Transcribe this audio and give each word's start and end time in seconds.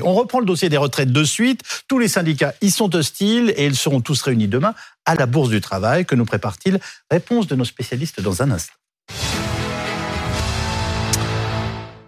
On 0.00 0.14
reprend 0.14 0.40
le 0.40 0.46
dossier 0.46 0.70
des 0.70 0.78
retraites 0.78 1.12
de 1.12 1.24
suite. 1.24 1.60
Tous 1.86 1.98
les 1.98 2.08
syndicats 2.08 2.54
y 2.62 2.70
sont 2.70 2.94
hostiles 2.94 3.52
et 3.56 3.66
ils 3.66 3.76
seront 3.76 4.00
tous 4.00 4.22
réunis 4.22 4.48
demain 4.48 4.74
à 5.04 5.14
la 5.14 5.26
Bourse 5.26 5.50
du 5.50 5.60
Travail. 5.60 6.06
Que 6.06 6.14
nous 6.14 6.24
prépare-t-il? 6.24 6.80
Réponse 7.10 7.46
de 7.46 7.56
nos 7.56 7.64
spécialistes 7.64 8.20
dans 8.20 8.42
un 8.42 8.50
instant. 8.52 8.72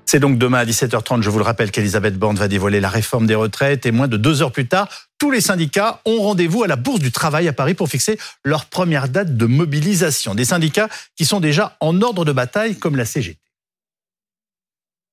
C'est 0.07 0.21
donc 0.21 0.39
demain 0.39 0.59
à 0.59 0.65
17h30, 0.65 1.23
je 1.23 1.31
vous 1.31 1.39
le 1.39 1.45
rappelle, 1.45 1.73
qu'Elisabeth 1.73 2.17
Borne 2.17 2.37
va 2.37 2.47
dévoiler 2.47 2.79
la 2.79 2.89
réforme 2.89 3.27
des 3.27 3.35
retraites 3.35 3.85
et 3.85 3.91
moins 3.91 4.07
de 4.07 4.17
deux 4.17 4.43
heures 4.43 4.53
plus 4.53 4.69
tard, 4.69 4.89
tous 5.19 5.33
les 5.33 5.41
syndicats 5.41 6.01
ont 6.05 6.23
rendez-vous 6.23 6.63
à 6.63 6.69
la 6.69 6.77
Bourse 6.77 7.01
du 7.01 7.11
Travail 7.11 7.49
à 7.49 7.53
Paris 7.53 7.75
pour 7.75 7.89
fixer 7.89 8.19
leur 8.45 8.67
première 8.67 9.09
date 9.09 9.37
de 9.37 9.47
mobilisation. 9.47 10.37
Des 10.37 10.45
syndicats 10.45 10.89
qui 11.17 11.25
sont 11.25 11.41
déjà 11.41 11.77
en 11.81 12.01
ordre 12.01 12.25
de 12.25 12.33
bataille 12.33 12.77
comme 12.77 12.97
la 12.97 13.07
CGT. 13.07 13.44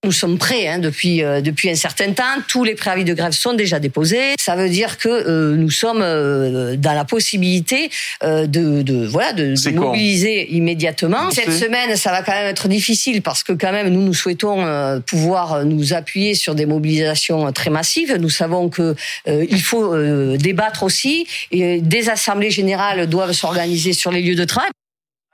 Nous 0.04 0.11
sommes 0.11 0.39
prêts 0.39 0.68
hein, 0.68 0.79
depuis 0.79 1.23
euh, 1.23 1.41
depuis 1.41 1.70
un 1.70 1.75
certain 1.75 2.11
temps. 2.13 2.23
Tous 2.47 2.63
les 2.63 2.73
préavis 2.73 3.04
de 3.04 3.13
grève 3.13 3.34
sont 3.34 3.54
déjà 3.54 3.79
déposés. 3.79 4.34
Ça 4.39 4.55
veut 4.55 4.67
dire 4.67 4.98
que 4.98 5.08
euh, 5.08 5.55
nous 5.55 5.70
sommes 5.70 6.02
euh, 6.02 6.75
dans 6.75 6.94
la 6.94 7.05
possibilité 7.05 7.91
de, 8.23 8.45
de 8.81 9.05
voilà 9.05 9.34
de, 9.34 9.53
de 9.53 9.70
mobiliser 9.75 10.55
immédiatement. 10.55 11.30
Cette 11.30 11.53
semaine, 11.53 11.95
ça 11.98 12.09
va 12.09 12.23
quand 12.23 12.31
même 12.31 12.48
être 12.48 12.67
difficile 12.67 13.22
parce 13.22 13.44
que 13.44 13.53
quand 13.53 13.72
même 13.72 13.89
nous 13.89 14.02
nous 14.02 14.16
souhaitons 14.16 15.02
pouvoir 15.05 15.66
nous 15.66 15.94
appuyer 15.94 16.33
sur 16.33 16.55
des 16.55 16.66
mobilisations 16.66 17.52
très 17.52 17.70
massives. 17.70 18.16
Nous 18.20 18.30
savons 18.30 18.70
que 18.70 18.95
il 19.27 19.61
faut 19.61 19.95
débattre 20.38 20.81
aussi 20.81 21.27
et 21.52 21.80
des 21.80 22.09
assemblées 22.09 22.52
générales 22.52 23.05
doivent 23.08 23.33
s'organiser 23.33 23.94
sur 23.94 24.11
les 24.11 24.22
lieux 24.22 24.36
de 24.36 24.45
travail. 24.45 24.72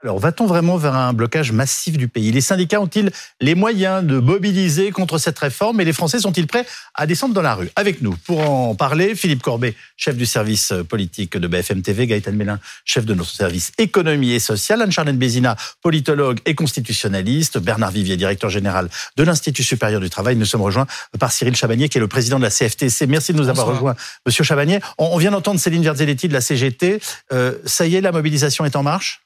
Alors, 0.04 0.20
va-t-on 0.20 0.46
vraiment 0.46 0.76
vers 0.76 0.94
un 0.94 1.12
blocage 1.12 1.50
massif 1.50 1.98
du 1.98 2.06
pays? 2.06 2.30
Les 2.30 2.40
syndicats 2.40 2.80
ont-ils 2.80 3.10
les 3.40 3.56
moyens 3.56 4.04
de 4.04 4.20
mobiliser 4.20 4.92
contre 4.92 5.18
cette 5.18 5.36
réforme 5.40 5.80
et 5.80 5.84
les 5.84 5.92
Français 5.92 6.20
sont-ils 6.20 6.46
prêts 6.46 6.64
à 6.94 7.04
descendre 7.04 7.34
dans 7.34 7.42
la 7.42 7.56
rue? 7.56 7.68
Avec 7.74 8.00
nous, 8.00 8.14
pour 8.24 8.48
en 8.48 8.76
parler, 8.76 9.16
Philippe 9.16 9.42
Corbet, 9.42 9.74
chef 9.96 10.16
du 10.16 10.24
service 10.24 10.72
politique 10.88 11.36
de 11.36 11.48
BFM 11.48 11.82
TV, 11.82 12.06
Gaëtan 12.06 12.30
Mélin, 12.30 12.60
chef 12.84 13.06
de 13.06 13.14
notre 13.14 13.30
service 13.30 13.72
économie 13.76 14.30
et 14.30 14.38
social, 14.38 14.80
Anne-Charlène 14.82 15.18
Bézina, 15.18 15.56
politologue 15.82 16.38
et 16.46 16.54
constitutionnaliste, 16.54 17.58
Bernard 17.58 17.90
Vivier, 17.90 18.16
directeur 18.16 18.50
général 18.50 18.88
de 19.16 19.24
l'Institut 19.24 19.64
supérieur 19.64 20.00
du 20.00 20.10
travail. 20.10 20.36
Nous 20.36 20.46
sommes 20.46 20.62
rejoints 20.62 20.86
par 21.18 21.32
Cyril 21.32 21.56
Chabagnier, 21.56 21.88
qui 21.88 21.98
est 21.98 22.00
le 22.00 22.06
président 22.06 22.38
de 22.38 22.44
la 22.44 22.50
CFTC. 22.50 23.08
Merci 23.08 23.32
de 23.32 23.38
nous 23.38 23.48
avoir 23.48 23.66
rejoints, 23.66 23.96
monsieur 24.24 24.44
Chabagnier. 24.44 24.78
On 24.96 25.18
vient 25.18 25.32
d'entendre 25.32 25.58
Céline 25.58 25.82
Verzelletti 25.82 26.28
de 26.28 26.34
la 26.34 26.40
CGT. 26.40 27.00
Euh, 27.32 27.58
ça 27.64 27.84
y 27.84 27.96
est, 27.96 28.00
la 28.00 28.12
mobilisation 28.12 28.64
est 28.64 28.76
en 28.76 28.84
marche? 28.84 29.22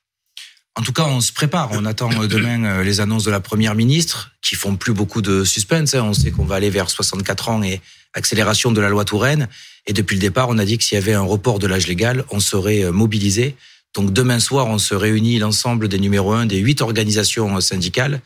En 0.75 0.83
tout 0.83 0.93
cas, 0.93 1.05
on 1.05 1.21
se 1.21 1.33
prépare. 1.33 1.71
On 1.73 1.85
attend 1.85 2.11
euh, 2.13 2.27
demain 2.27 2.65
euh, 2.65 2.83
les 2.83 3.01
annonces 3.01 3.25
de 3.25 3.31
la 3.31 3.41
première 3.41 3.75
ministre, 3.75 4.33
qui 4.41 4.55
font 4.55 4.77
plus 4.77 4.95
beaucoup 4.95 5.21
de 5.21 5.45
suspense. 5.45 5.95
Hein. 5.95 6.03
On 6.05 6.15
sait 6.15 6.31
qu'on 6.31 6.45
va 6.45 6.55
aller 6.55 6.71
vers 6.71 6.89
64 6.89 7.49
ans 7.51 7.63
et 7.63 7.81
accélération 8.15 8.73
de 8.73 8.81
la 8.81 8.89
loi 8.89 9.05
Touraine. 9.05 9.49
Et 9.87 9.93
depuis 9.93 10.17
le 10.17 10.21
départ, 10.21 10.49
on 10.49 10.59
a 10.59 10.65
dit 10.65 10.79
que 10.79 10.85
s'il 10.85 10.97
y 10.97 10.99
avait 11.01 11.13
un 11.13 11.23
report 11.23 11.59
de 11.59 11.67
l'âge 11.67 11.87
légal, 11.87 12.25
on 12.31 12.41
serait 12.41 12.85
euh, 12.85 12.93
mobilisé. 12.93 13.55
Donc 13.95 14.13
demain 14.13 14.41
soir, 14.41 14.67
on 14.69 14.79
se 14.79 14.95
réunit 14.95 15.39
l'ensemble 15.39 15.89
des 15.89 15.99
numéros 15.99 16.33
1 16.33 16.47
des 16.47 16.59
huit 16.59 16.81
organisations 16.81 17.61
syndicales 17.61 18.23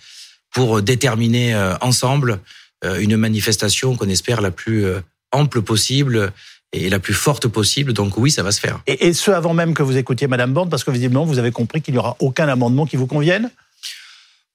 pour 0.52 0.80
déterminer 0.80 1.56
ensemble 1.80 2.38
une 2.84 3.16
manifestation 3.16 3.96
qu'on 3.96 4.08
espère 4.08 4.40
la 4.40 4.52
plus 4.52 4.86
ample 5.32 5.62
possible 5.62 6.32
et 6.72 6.88
la 6.88 6.98
plus 6.98 7.14
forte 7.14 7.48
possible. 7.48 7.92
Donc 7.92 8.16
oui, 8.18 8.30
ça 8.30 8.42
va 8.42 8.52
se 8.52 8.60
faire. 8.60 8.80
Et, 8.86 9.12
ce 9.12 9.30
avant 9.30 9.54
même 9.54 9.74
que 9.74 9.82
vous 9.82 9.96
écoutiez 9.96 10.26
Madame 10.26 10.52
Borne, 10.52 10.68
parce 10.68 10.84
que 10.84 10.90
visiblement 10.90 11.24
vous 11.24 11.38
avez 11.38 11.52
compris 11.52 11.80
qu'il 11.80 11.94
n'y 11.94 11.98
aura 11.98 12.16
aucun 12.20 12.48
amendement 12.48 12.86
qui 12.86 12.96
vous 12.96 13.06
convienne? 13.06 13.50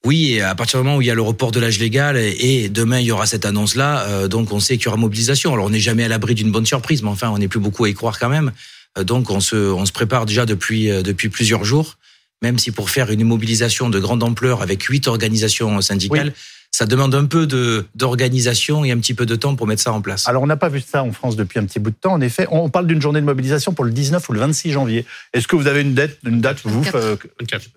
Oui, 0.04 0.34
et 0.34 0.42
à 0.42 0.56
partir 0.56 0.80
du 0.80 0.86
moment 0.86 0.98
où 0.98 1.02
il 1.02 1.08
y 1.08 1.12
a 1.12 1.16
le 1.16 1.22
report 1.22 1.52
de 1.52 1.60
l'âge 1.60 1.78
légal 1.78 2.18
et 2.18 2.70
demain 2.70 3.00
il 3.00 3.06
y 3.06 3.12
aura 3.12 3.28
cette 3.28 3.46
annonce-là, 3.46 4.06
euh, 4.08 4.28
donc 4.28 4.52
on 4.52 4.60
sait 4.60 4.78
qu'il 4.78 4.86
y 4.86 4.88
aura 4.88 4.98
mobilisation. 4.98 5.54
Alors 5.54 5.66
on 5.66 5.70
n'est 5.70 5.80
jamais 5.80 6.04
à 6.04 6.08
l'abri 6.08 6.34
d'une 6.34 6.52
bonne 6.52 6.66
surprise, 6.66 7.04
mais 7.04 7.10
enfin 7.10 7.30
on 7.30 7.38
n'est 7.38 7.48
plus 7.48 7.60
beaucoup 7.60 7.84
à 7.84 7.90
y 7.90 7.94
croire 7.94 8.18
quand 8.18 8.30
même. 8.30 8.52
Euh, 8.98 9.04
donc 9.04 9.30
on 9.30 9.40
se, 9.40 9.56
on 9.56 9.86
se 9.86 9.92
prépare 9.92 10.26
déjà 10.26 10.46
depuis, 10.48 10.90
euh, 10.90 11.04
depuis 11.04 11.30
plusieurs 11.30 11.64
jours, 11.64 11.98
même 12.42 12.58
si 12.58 12.72
pour 12.72 12.90
faire 12.90 13.12
une 13.12 13.24
mobilisation 13.24 13.90
de 13.90 14.00
grande 14.00 14.24
ampleur 14.24 14.64
avec 14.64 14.82
huit 14.84 15.08
organisations 15.08 15.80
syndicales, 15.82 16.34
ça 16.82 16.88
demande 16.88 17.14
un 17.14 17.26
peu 17.26 17.46
d'organisation 17.94 18.84
et 18.84 18.90
un 18.90 18.98
petit 18.98 19.14
peu 19.14 19.28
de 19.28 19.36
temps 19.36 19.56
pour 19.56 19.68
mettre 19.68 19.84
ça 19.84 19.94
en 19.94 20.02
place. 20.02 20.28
Alors 20.28 20.42
on 20.42 20.48
n'a 20.48 20.58
pas 20.58 20.70
vu 20.70 20.82
ça 20.82 21.04
en 21.04 21.12
France 21.12 21.36
depuis 21.36 21.60
un 21.60 21.66
petit 21.66 21.78
bout 21.78 21.92
de 21.92 21.96
temps. 21.96 22.14
En 22.14 22.22
effet, 22.22 22.48
on 22.50 22.72
parle 22.72 22.88
d'une 22.88 23.00
journée 23.00 23.22
de 23.22 23.26
mobilisation 23.28 23.72
pour 23.74 23.86
le 23.86 23.92
19 23.92 24.28
ou 24.28 24.34
le 24.34 24.40
26 24.40 24.72
janvier. 24.72 25.06
Est-ce 25.32 25.48
que 25.48 25.56
vous 25.56 25.68
avez 25.68 25.82
une 25.82 25.94
date, 25.94 26.18
une 26.26 26.42
date 26.42 26.58
vous 26.64 26.82
24. 26.82 26.96
Euh, 26.96 27.16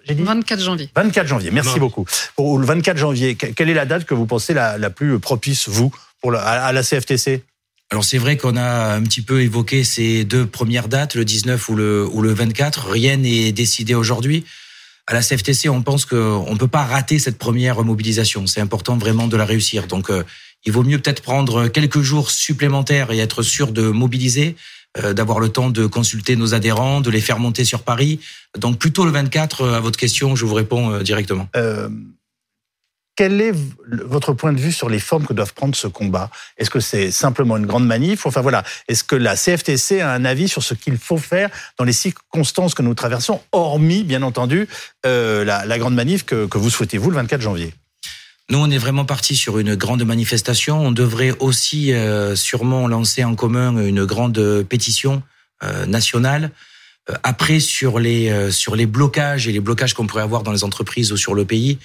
24 0.08 0.58
janvier. 0.62 0.90
24 0.96 1.26
janvier. 1.26 1.50
Merci 1.50 1.78
beaucoup. 1.78 2.06
Pour 2.34 2.58
le 2.58 2.64
24 2.64 2.96
janvier, 2.96 3.34
quelle 3.34 3.68
est 3.68 3.74
la 3.74 3.84
date 3.84 4.06
que 4.06 4.14
vous 4.14 4.24
pensez 4.24 4.54
la, 4.54 4.78
la 4.78 4.88
plus 4.88 5.18
propice 5.18 5.68
vous 5.68 5.94
pour 6.22 6.32
la, 6.32 6.40
à 6.40 6.72
la 6.72 6.82
CFTC 6.82 7.42
alors 7.90 8.02
c'est 8.02 8.18
vrai 8.18 8.38
qu'on 8.38 8.56
a 8.56 8.94
un 8.94 9.02
petit 9.02 9.20
peu 9.20 9.42
évoqué 9.42 9.84
ces 9.84 10.24
deux 10.24 10.46
premières 10.46 10.88
dates, 10.88 11.14
le 11.14 11.24
19 11.24 11.68
ou 11.68 11.76
le, 11.76 12.08
ou 12.10 12.22
le 12.22 12.32
24. 12.32 12.88
Rien 12.88 13.18
n'est 13.18 13.52
décidé 13.52 13.94
aujourd'hui 13.94 14.44
à 15.06 15.14
la 15.14 15.20
CFTC, 15.20 15.68
on 15.68 15.82
pense 15.82 16.06
qu'on 16.06 16.50
ne 16.52 16.58
peut 16.58 16.68
pas 16.68 16.84
rater 16.84 17.18
cette 17.18 17.38
première 17.38 17.82
mobilisation. 17.84 18.46
C'est 18.46 18.60
important 18.60 18.96
vraiment 18.96 19.26
de 19.26 19.36
la 19.36 19.44
réussir. 19.44 19.86
Donc, 19.86 20.10
euh, 20.10 20.22
il 20.64 20.72
vaut 20.72 20.82
mieux 20.82 20.98
peut-être 20.98 21.20
prendre 21.20 21.68
quelques 21.68 22.00
jours 22.00 22.30
supplémentaires 22.30 23.10
et 23.10 23.18
être 23.18 23.42
sûr 23.42 23.72
de 23.72 23.88
mobiliser, 23.88 24.56
euh, 25.02 25.12
d'avoir 25.12 25.40
le 25.40 25.50
temps 25.50 25.68
de 25.68 25.86
consulter 25.86 26.36
nos 26.36 26.54
adhérents, 26.54 27.02
de 27.02 27.10
les 27.10 27.20
faire 27.20 27.38
monter 27.38 27.64
sur 27.64 27.82
Paris. 27.82 28.18
Donc, 28.58 28.78
plutôt 28.78 29.04
le 29.04 29.10
24, 29.10 29.60
euh, 29.60 29.74
à 29.74 29.80
votre 29.80 29.98
question, 29.98 30.36
je 30.36 30.46
vous 30.46 30.54
réponds 30.54 31.00
directement. 31.00 31.48
Quel 33.16 33.40
est 33.40 33.54
votre 33.86 34.32
point 34.32 34.52
de 34.52 34.58
vue 34.58 34.72
sur 34.72 34.88
les 34.88 34.98
formes 34.98 35.24
que 35.24 35.32
doivent 35.32 35.54
prendre 35.54 35.76
ce 35.76 35.86
combat? 35.86 36.30
Est-ce 36.58 36.70
que 36.70 36.80
c'est 36.80 37.12
simplement 37.12 37.56
une 37.56 37.66
grande 37.66 37.86
manif? 37.86 38.26
Enfin 38.26 38.40
voilà, 38.40 38.64
est-ce 38.88 39.04
que 39.04 39.14
la 39.14 39.36
CFTC 39.36 40.00
a 40.00 40.10
un 40.10 40.24
avis 40.24 40.48
sur 40.48 40.64
ce 40.64 40.74
qu'il 40.74 40.98
faut 40.98 41.18
faire 41.18 41.48
dans 41.78 41.84
les 41.84 41.92
circonstances 41.92 42.74
que 42.74 42.82
nous 42.82 42.94
traversons, 42.94 43.40
hormis 43.52 44.02
bien 44.02 44.22
entendu 44.22 44.66
euh, 45.06 45.44
la, 45.44 45.78
grande 45.78 45.94
manif 45.94 46.24
que, 46.24 46.48
vous 46.58 46.70
souhaitez 46.70 46.98
vous 46.98 47.10
le 47.10 47.16
24 47.16 47.40
janvier? 47.40 47.72
Nous, 48.50 48.58
on 48.58 48.68
est 48.68 48.78
vraiment 48.78 49.04
parti 49.04 49.36
sur 49.36 49.60
une 49.60 49.76
grande 49.76 50.04
manifestation. 50.04 50.84
On 50.84 50.92
devrait 50.92 51.34
aussi 51.38 51.92
euh, 51.92 52.34
sûrement 52.34 52.88
lancer 52.88 53.22
en 53.22 53.36
commun 53.36 53.78
une 53.78 54.04
grande 54.04 54.64
pétition 54.68 55.22
euh, 55.62 55.86
nationale. 55.86 56.50
après, 57.22 57.60
sur 57.60 58.00
les 58.00 58.50
sur 58.50 58.74
les 58.74 58.86
blocages 58.86 59.46
et 59.46 59.52
les 59.52 59.60
blocages 59.60 59.94
qu'on 59.94 60.06
pourrait 60.08 60.22
avoir 60.24 60.42
dans 60.42 60.52
les 60.52 60.64
entreprises 60.64 61.12
ou 61.12 61.16
sur 61.16 61.34
le 61.34 61.44
pays, 61.44 61.78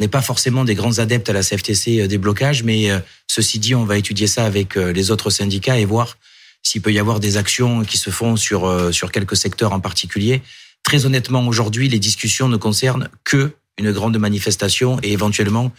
n'est 0.00 0.08
pas 0.08 0.22
forcément 0.22 0.64
des 0.64 0.74
grands 0.74 0.98
adeptes 0.98 1.28
à 1.28 1.32
la 1.32 1.42
CFTC 1.42 2.00
euh, 2.00 2.08
des 2.08 2.18
blocages, 2.18 2.64
mais 2.64 2.90
euh, 2.90 2.98
ceci 3.26 3.58
dit, 3.58 3.74
on 3.74 3.84
va 3.84 3.98
étudier 3.98 4.26
ça 4.26 4.44
avec 4.44 4.76
euh, 4.76 4.92
les 4.92 5.10
autres 5.10 5.30
syndicats 5.30 5.78
et 5.78 5.84
voir 5.84 6.16
s'il 6.62 6.82
peut 6.82 6.92
y 6.92 6.98
avoir 6.98 7.20
des 7.20 7.36
actions 7.36 7.84
qui 7.84 7.96
se 7.96 8.10
font 8.10 8.36
sur 8.36 8.92
sur 8.92 9.12
quelques 9.12 9.36
secteurs 9.36 9.72
en 9.72 9.80
particulier. 9.80 10.42
Très 10.82 11.06
honnêtement, 11.06 11.46
aujourd'hui, 11.46 11.88
les 11.88 11.98
discussions 11.98 12.48
ne 12.48 12.58
concernent 12.58 13.08
que 13.24 13.52
une 13.78 13.92
grande 13.92 14.18
manifestation 14.18 14.98
et 15.02 15.12
éventuellement 15.12 15.72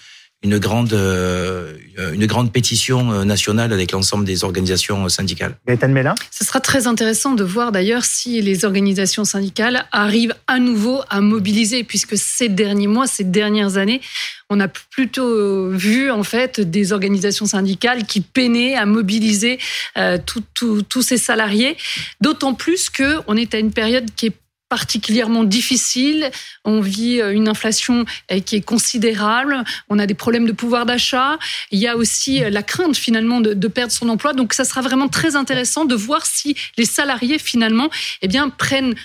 une 0.44 0.58
grande, 0.58 0.94
euh, 0.94 1.76
une 2.14 2.26
grande 2.26 2.52
pétition 2.52 3.12
euh, 3.12 3.24
nationale 3.24 3.72
avec 3.74 3.92
l'ensemble 3.92 4.26
des 4.26 4.44
organisations 4.44 5.08
syndicales. 5.08 5.56
Gaëtan 5.68 5.94
Ce 6.32 6.44
sera 6.44 6.60
très 6.60 6.88
intéressant 6.88 7.34
de 7.34 7.44
voir 7.44 7.72
d'ailleurs 7.72 8.04
si 8.06 8.42
les 8.42 8.66
organisations 8.66 9.24
syndicales 9.24 9.86
arrivent 9.92 10.34
à 10.48 10.58
nouveau 10.58 11.02
à 11.10 11.22
mobiliser, 11.22 11.84
puisque 11.84 12.18
ces 12.18 12.50
derniers 12.50 12.88
mois, 12.88 13.06
ces 13.06 13.24
dernières 13.24 13.78
années, 13.78 14.02
on 14.50 14.60
a 14.60 14.68
plutôt 14.68 15.70
vu 15.70 16.10
en 16.10 16.24
fait 16.24 16.60
des 16.60 16.92
organisations 16.92 17.46
syndicales 17.46 18.06
qui 18.06 18.22
peinaient 18.22 18.76
à 18.76 18.88
mobiliser 18.88 19.60
euh, 19.98 20.18
tous 20.26 21.02
ces 21.02 21.18
salariés, 21.18 21.78
d'autant 22.20 22.56
plus 22.56 22.90
que 22.90 23.20
on 23.28 23.38
est 23.38 23.54
à 23.54 23.60
une 23.60 23.72
période 23.72 24.10
qui 24.16 24.28
est 24.28 24.34
particulièrement 24.72 25.44
difficile. 25.44 26.32
On 26.64 26.80
vit 26.80 27.20
euh, 27.20 27.34
une 27.34 27.50
inflation 27.50 28.06
euh, 28.32 28.40
qui 28.40 28.56
est 28.56 28.62
considérable. 28.62 29.66
On 29.90 30.00
a 30.00 30.06
des 30.06 30.14
problèmes 30.14 30.46
de 30.46 30.54
pouvoir 30.54 30.86
d'achat. 30.86 31.38
Il 31.72 31.80
y 31.80 31.90
a 31.90 31.98
aussi 31.98 32.42
euh, 32.42 32.50
la 32.50 32.64
crainte 32.64 32.96
finalement 32.96 33.42
de, 33.42 33.68
perdre 33.68 33.92
son 33.92 34.08
emploi. 34.08 34.32
Donc, 34.32 34.54
ça 34.54 34.64
sera 34.64 34.80
vraiment 34.80 35.10
très 35.10 35.36
intéressant 35.36 35.84
de 35.84 35.94
voir 35.94 36.26
si 36.26 36.56
les 36.78 36.86
salariés 36.86 37.38
finalement, 37.38 37.90
eh 38.22 38.30
bien, 38.30 38.48
prennent 38.48 38.96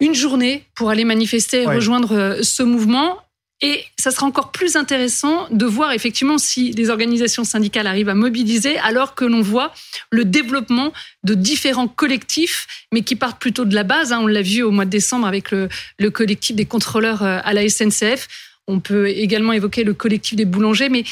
une 0.00 0.14
journée 0.14 0.64
pour 0.74 0.88
aller 0.88 1.04
manifester 1.04 1.64
et 1.64 1.66
rejoindre 1.66 2.38
ce 2.42 2.62
mouvement 2.62 3.18
et 3.60 3.84
ça 3.98 4.12
sera 4.12 4.26
encore 4.26 4.52
plus 4.52 4.76
intéressant 4.76 5.48
de 5.50 5.66
voir 5.66 5.92
effectivement 5.92 6.38
si 6.38 6.70
les 6.72 6.90
organisations 6.90 7.42
syndicales 7.42 7.88
arrivent 7.88 8.08
à 8.08 8.14
mobiliser 8.14 8.78
alors 8.78 9.16
que 9.16 9.24
l'on 9.24 9.42
voit 9.42 9.72
le 10.10 10.24
développement 10.24 10.92
de 11.24 11.34
différents 11.34 11.88
collectifs, 11.88 12.66
mais 12.92 13.02
qui 13.02 13.16
partent 13.16 13.40
plutôt 13.40 13.64
de 13.64 13.74
la 13.74 13.82
base. 13.82 14.12
Hein. 14.12 14.20
On 14.22 14.28
l'a 14.28 14.42
vu 14.42 14.62
au 14.62 14.70
mois 14.70 14.84
de 14.84 14.90
décembre 14.90 15.26
avec 15.26 15.50
le, 15.50 15.68
le 15.98 16.10
collectif 16.10 16.54
des 16.54 16.66
contrôleurs 16.66 17.24
euh, 17.24 17.40
à 17.42 17.52
la 17.52 17.68
SNCF. 17.68 18.28
On 18.68 18.78
peut 18.78 19.08
également 19.08 19.52
évoquer 19.52 19.82
le 19.82 19.94
collectif 19.94 20.36
des 20.36 20.44
boulangers, 20.44 20.88
mais 20.88 21.02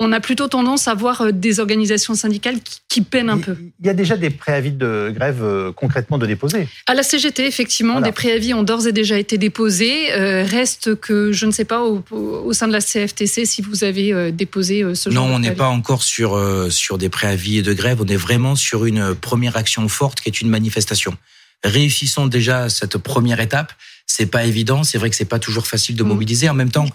on 0.00 0.12
a 0.12 0.20
plutôt 0.20 0.48
tendance 0.48 0.88
à 0.88 0.94
voir 0.94 1.22
euh, 1.22 1.32
des 1.32 1.60
organisations 1.60 2.14
syndicales 2.14 2.56
qui, 2.88 3.00
peinent 3.00 3.30
un 3.30 3.38
peu. 3.38 3.56
Il 3.80 3.86
y 3.86 3.90
a 3.90 3.94
déjà 3.94 4.16
des 4.16 4.30
préavis 4.30 4.72
de 4.72 5.12
grève 5.14 5.42
euh, 5.42 5.72
concrètement 5.72 6.18
de 6.18 6.26
déposer. 6.26 6.68
À 6.86 6.94
la 6.94 7.02
CGT, 7.02 7.46
effectivement, 7.46 8.00
des 8.00 8.12
préavis 8.12 8.54
ont 8.54 8.62
d'ores 8.62 8.86
et 8.86 8.92
déjà 8.92 9.18
été 9.18 9.38
déposés. 9.38 10.12
Euh, 10.12 10.44
reste 10.44 10.94
que 10.96 11.32
je 11.32 11.46
ne 11.46 11.52
sais 11.52 11.64
pas 11.64 11.82
au, 11.82 12.52
sein 12.52 12.68
de 12.68 12.72
la 12.72 12.80
CFTC 12.80 13.46
si 13.46 13.62
vous 13.62 13.84
avez 13.84 14.32
déposé 14.32 14.84
ce 14.94 15.10
genre 15.10 15.26
Non, 15.26 15.34
on 15.34 15.38
n'est 15.38 15.52
pas 15.52 15.68
encore 15.68 16.02
sur, 16.02 16.38
sur 16.70 16.98
des 16.98 17.08
préavis 17.08 17.62
de 17.62 17.72
grève. 17.72 17.98
On 18.00 18.06
est 18.06 18.16
vraiment 18.16 18.56
sur 18.56 18.84
une 18.84 19.14
première 19.14 19.56
action 19.56 19.88
forte 19.88 20.20
qui 20.20 20.28
est 20.28 20.40
une 20.40 20.48
manifestation. 20.48 21.16
Réussissons 21.64 22.26
déjà 22.26 22.68
cette 22.68 22.98
première 22.98 23.40
étape. 23.40 23.72
C'est 24.06 24.26
pas 24.26 24.44
évident. 24.44 24.84
C'est 24.84 24.98
vrai 24.98 25.10
que 25.10 25.16
c'est 25.16 25.24
pas 25.24 25.38
toujours 25.38 25.66
facile 25.66 25.96
de 25.96 26.02
mmh. 26.02 26.08
mobiliser. 26.08 26.48
En 26.50 26.54
même 26.54 26.70
temps, 26.70 26.86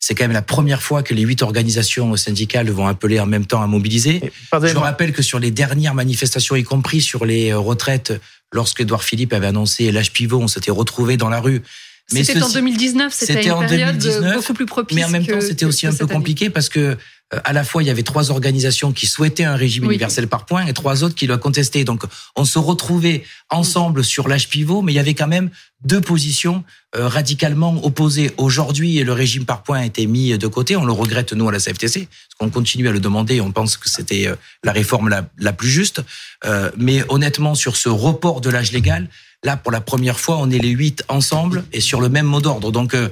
c'est 0.00 0.14
quand 0.14 0.24
même 0.24 0.32
la 0.32 0.42
première 0.42 0.82
fois 0.82 1.02
que 1.02 1.12
les 1.12 1.22
huit 1.22 1.42
organisations 1.42 2.16
syndicales 2.16 2.70
vont 2.70 2.86
appeler 2.86 3.20
en 3.20 3.26
même 3.26 3.44
temps 3.44 3.62
à 3.62 3.66
mobiliser. 3.66 4.32
Je 4.52 4.76
rappelle 4.78 5.12
que 5.12 5.22
sur 5.22 5.38
les 5.38 5.50
dernières 5.50 5.94
manifestations, 5.94 6.56
y 6.56 6.64
compris 6.64 7.02
sur 7.02 7.26
les 7.26 7.50
euh, 7.50 7.58
retraites, 7.58 8.14
lorsque 8.50 8.80
Edouard 8.80 9.04
Philippe 9.04 9.34
avait 9.34 9.46
annoncé 9.46 9.92
l'âge 9.92 10.12
pivot, 10.12 10.40
on 10.40 10.48
s'était 10.48 10.70
retrouvé 10.70 11.18
dans 11.18 11.28
la 11.28 11.40
rue. 11.40 11.62
C'était 12.08 12.42
en 12.42 12.48
2019, 12.48 13.12
c'était 13.12 13.46
une 13.46 13.66
période 13.66 14.34
beaucoup 14.34 14.54
plus 14.54 14.66
propice. 14.66 14.96
Mais 14.96 15.04
en 15.04 15.10
même 15.10 15.24
temps, 15.24 15.40
c'était 15.40 15.66
aussi 15.66 15.86
un 15.86 15.94
peu 15.94 16.06
compliqué 16.06 16.50
parce 16.50 16.68
que 16.68 16.96
à 17.44 17.52
la 17.52 17.64
fois, 17.64 17.82
il 17.82 17.86
y 17.86 17.90
avait 17.90 18.02
trois 18.02 18.30
organisations 18.30 18.92
qui 18.92 19.06
souhaitaient 19.06 19.44
un 19.44 19.54
régime 19.54 19.84
universel 19.84 20.26
par 20.26 20.46
points 20.46 20.66
et 20.66 20.72
trois 20.72 21.04
autres 21.04 21.14
qui 21.14 21.26
le 21.26 21.36
contestaient. 21.36 21.84
Donc, 21.84 22.02
on 22.36 22.44
se 22.44 22.58
retrouvait 22.58 23.24
ensemble 23.50 24.02
sur 24.02 24.26
l'âge 24.26 24.48
pivot, 24.48 24.82
mais 24.82 24.92
il 24.92 24.96
y 24.96 24.98
avait 24.98 25.14
quand 25.14 25.28
même 25.28 25.50
deux 25.84 26.00
positions 26.00 26.64
euh, 26.96 27.06
radicalement 27.08 27.84
opposées. 27.84 28.32
Aujourd'hui, 28.36 29.02
le 29.02 29.12
régime 29.12 29.44
par 29.44 29.62
points 29.62 29.78
a 29.78 29.84
été 29.84 30.06
mis 30.06 30.36
de 30.36 30.46
côté. 30.48 30.76
On 30.76 30.84
le 30.84 30.92
regrette, 30.92 31.32
nous, 31.32 31.48
à 31.48 31.52
la 31.52 31.58
CFTC, 31.58 32.08
parce 32.08 32.34
qu'on 32.38 32.50
continue 32.50 32.88
à 32.88 32.92
le 32.92 33.00
demander. 33.00 33.40
On 33.40 33.52
pense 33.52 33.76
que 33.76 33.88
c'était 33.88 34.26
euh, 34.26 34.34
la 34.64 34.72
réforme 34.72 35.08
la, 35.08 35.28
la 35.38 35.52
plus 35.52 35.68
juste. 35.68 36.02
mais 36.76 37.04
honnêtement, 37.08 37.54
sur 37.54 37.76
ce 37.76 37.88
report 37.88 38.40
de 38.40 38.50
l'âge 38.50 38.72
légal, 38.72 39.08
là, 39.44 39.56
pour 39.56 39.72
la 39.72 39.80
première 39.80 40.20
fois, 40.20 40.38
on 40.38 40.50
est 40.50 40.58
les 40.58 40.70
huit 40.70 41.02
ensemble 41.08 41.64
et 41.72 41.80
sur 41.80 42.00
le 42.00 42.08
même 42.08 42.26
mot 42.26 42.40
d'ordre. 42.40 42.72
Donc, 42.72 42.94
euh, 42.94 43.08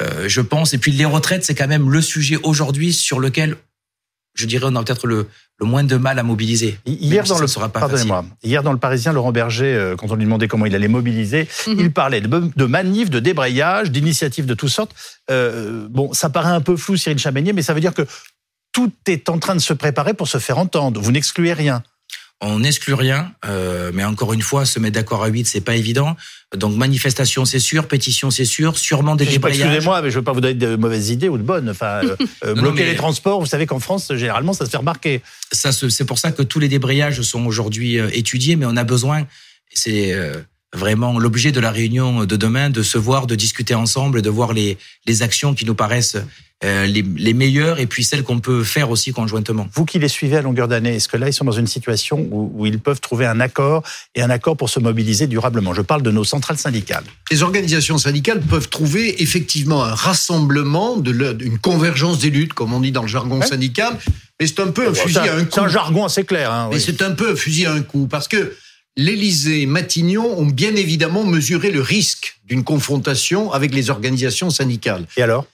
je 0.00 0.40
pense. 0.40 0.74
Et 0.74 0.78
puis 0.78 0.92
les 0.92 1.04
retraites, 1.04 1.44
c'est 1.44 1.54
quand 1.54 1.68
même 1.68 1.90
le 1.90 2.00
sujet 2.00 2.38
aujourd'hui 2.42 2.92
sur 2.92 3.20
lequel, 3.20 3.56
je 4.34 4.46
dirais, 4.46 4.66
on 4.68 4.76
a 4.76 4.82
peut-être 4.82 5.06
le, 5.06 5.28
moins 5.60 5.84
de 5.84 5.96
mal 5.96 6.18
à 6.18 6.22
mobiliser. 6.22 6.78
Hier 6.86 7.24
dans, 7.24 7.38
le, 7.38 7.68
pardonnez-moi, 7.68 8.24
hier 8.42 8.62
dans 8.62 8.72
le 8.72 8.78
Parisien, 8.78 9.12
Laurent 9.12 9.32
Berger, 9.32 9.74
euh, 9.74 9.96
quand 9.96 10.10
on 10.10 10.16
lui 10.16 10.24
demandait 10.24 10.48
comment 10.48 10.66
il 10.66 10.74
allait 10.74 10.88
mobiliser, 10.88 11.48
mhm. 11.66 11.76
il 11.78 11.92
parlait 11.92 12.20
de, 12.20 12.28
de 12.28 12.64
manifs, 12.64 13.10
de 13.10 13.20
débrayage, 13.20 13.90
d'initiatives 13.90 14.46
de 14.46 14.54
toutes 14.54 14.70
sortes. 14.70 14.94
Euh, 15.30 15.86
bon, 15.88 16.12
ça 16.12 16.30
paraît 16.30 16.52
un 16.52 16.60
peu 16.60 16.76
flou, 16.76 16.96
Cyril 16.96 17.18
Chamenier, 17.18 17.52
mais 17.52 17.62
ça 17.62 17.74
veut 17.74 17.80
dire 17.80 17.94
que 17.94 18.02
tout 18.72 18.92
est 19.06 19.28
en 19.28 19.38
train 19.38 19.54
de 19.54 19.60
se 19.60 19.72
préparer 19.72 20.14
pour 20.14 20.28
se 20.28 20.38
faire 20.38 20.58
entendre. 20.58 21.00
Vous 21.00 21.12
n'excluez 21.12 21.52
rien 21.52 21.82
on 22.42 22.58
n'exclut 22.58 22.94
rien, 22.94 23.32
euh, 23.46 23.92
mais 23.94 24.04
encore 24.04 24.32
une 24.32 24.42
fois, 24.42 24.64
se 24.64 24.80
mettre 24.80 24.96
d'accord 24.96 25.22
à 25.22 25.28
8, 25.28 25.46
c'est 25.46 25.60
pas 25.60 25.76
évident. 25.76 26.16
Donc 26.56 26.76
manifestation, 26.76 27.44
c'est 27.44 27.60
sûr, 27.60 27.86
pétition, 27.86 28.30
c'est 28.30 28.44
sûr, 28.44 28.76
sûrement 28.76 29.14
des 29.14 29.24
débrayages. 29.24 29.60
Excusez-moi, 29.60 30.02
mais 30.02 30.10
je 30.10 30.16
veux 30.16 30.24
pas 30.24 30.32
vous 30.32 30.40
donner 30.40 30.54
de 30.54 30.74
mauvaises 30.74 31.10
idées 31.10 31.28
ou 31.28 31.38
de 31.38 31.42
bonnes. 31.42 31.70
Enfin, 31.70 32.00
euh, 32.04 32.16
euh, 32.44 32.54
bloquer 32.54 32.84
les 32.84 32.96
transports, 32.96 33.40
vous 33.40 33.46
savez 33.46 33.66
qu'en 33.66 33.78
France, 33.78 34.12
généralement, 34.14 34.52
ça 34.52 34.66
se 34.66 34.70
fait 34.70 34.76
remarquer. 34.76 35.22
Ça, 35.52 35.70
c'est 35.72 36.04
pour 36.04 36.18
ça 36.18 36.32
que 36.32 36.42
tous 36.42 36.58
les 36.58 36.68
débrayages 36.68 37.22
sont 37.22 37.46
aujourd'hui 37.46 37.96
étudiés, 37.96 38.56
mais 38.56 38.66
on 38.66 38.76
a 38.76 38.84
besoin. 38.84 39.26
C'est 39.72 40.14
vraiment 40.74 41.18
l'objet 41.18 41.52
de 41.52 41.60
la 41.60 41.70
réunion 41.70 42.24
de 42.24 42.36
demain, 42.36 42.70
de 42.70 42.82
se 42.82 42.98
voir, 42.98 43.26
de 43.26 43.34
discuter 43.34 43.74
ensemble, 43.74 44.22
de 44.22 44.30
voir 44.30 44.52
les, 44.52 44.78
les 45.06 45.22
actions 45.22 45.54
qui 45.54 45.64
nous 45.64 45.74
paraissent 45.74 46.16
euh, 46.16 46.24
les, 46.62 47.02
les, 47.02 47.34
meilleures 47.34 47.80
et 47.80 47.86
puis 47.86 48.04
celles 48.04 48.22
qu'on 48.22 48.38
peut 48.38 48.62
faire 48.62 48.90
aussi 48.90 49.12
conjointement. 49.12 49.68
Vous 49.74 49.84
qui 49.84 49.98
les 49.98 50.08
suivez 50.08 50.36
à 50.36 50.42
longueur 50.42 50.68
d'année, 50.68 50.96
est-ce 50.96 51.08
que 51.08 51.16
là, 51.16 51.28
ils 51.28 51.32
sont 51.32 51.44
dans 51.44 51.52
une 51.52 51.66
situation 51.66 52.26
où, 52.30 52.52
où, 52.54 52.66
ils 52.66 52.78
peuvent 52.78 53.00
trouver 53.00 53.26
un 53.26 53.40
accord 53.40 53.82
et 54.14 54.22
un 54.22 54.30
accord 54.30 54.56
pour 54.56 54.70
se 54.70 54.78
mobiliser 54.78 55.26
durablement? 55.26 55.74
Je 55.74 55.82
parle 55.82 56.02
de 56.02 56.10
nos 56.10 56.24
centrales 56.24 56.58
syndicales. 56.58 57.04
Les 57.30 57.42
organisations 57.42 57.98
syndicales 57.98 58.40
peuvent 58.40 58.68
trouver 58.68 59.22
effectivement 59.22 59.84
un 59.84 59.94
rassemblement, 59.94 60.96
de 60.96 61.12
une 61.40 61.58
convergence 61.58 62.20
des 62.20 62.30
luttes, 62.30 62.52
comme 62.52 62.72
on 62.72 62.80
dit 62.80 62.92
dans 62.92 63.02
le 63.02 63.08
jargon 63.08 63.42
syndical, 63.42 63.98
mais 64.40 64.46
c'est 64.46 64.60
un 64.60 64.68
peu 64.68 64.88
un 64.88 64.94
fusil 64.94 65.18
à 65.18 65.36
un 65.36 65.44
coup. 65.44 65.50
C'est 65.54 65.60
un 65.60 65.68
jargon 65.68 66.04
assez 66.04 66.24
clair. 66.24 66.52
Hein, 66.52 66.68
mais 66.72 66.78
c'est 66.78 67.02
un 67.02 67.12
peu 67.12 67.32
un 67.32 67.36
fusil 67.36 67.66
à 67.66 67.72
un 67.72 67.82
coup, 67.82 68.06
parce 68.06 68.28
que 68.28 68.54
l'Élysée 68.96 69.62
et 69.62 69.66
Matignon 69.66 70.38
ont 70.38 70.46
bien 70.46 70.74
évidemment 70.74 71.24
mesuré 71.24 71.70
le 71.70 71.80
risque 71.80 72.38
d'une 72.46 72.64
confrontation 72.64 73.52
avec 73.52 73.74
les 73.74 73.90
organisations 73.90 74.50
syndicales. 74.50 75.06
Et 75.16 75.22
alors? 75.22 75.46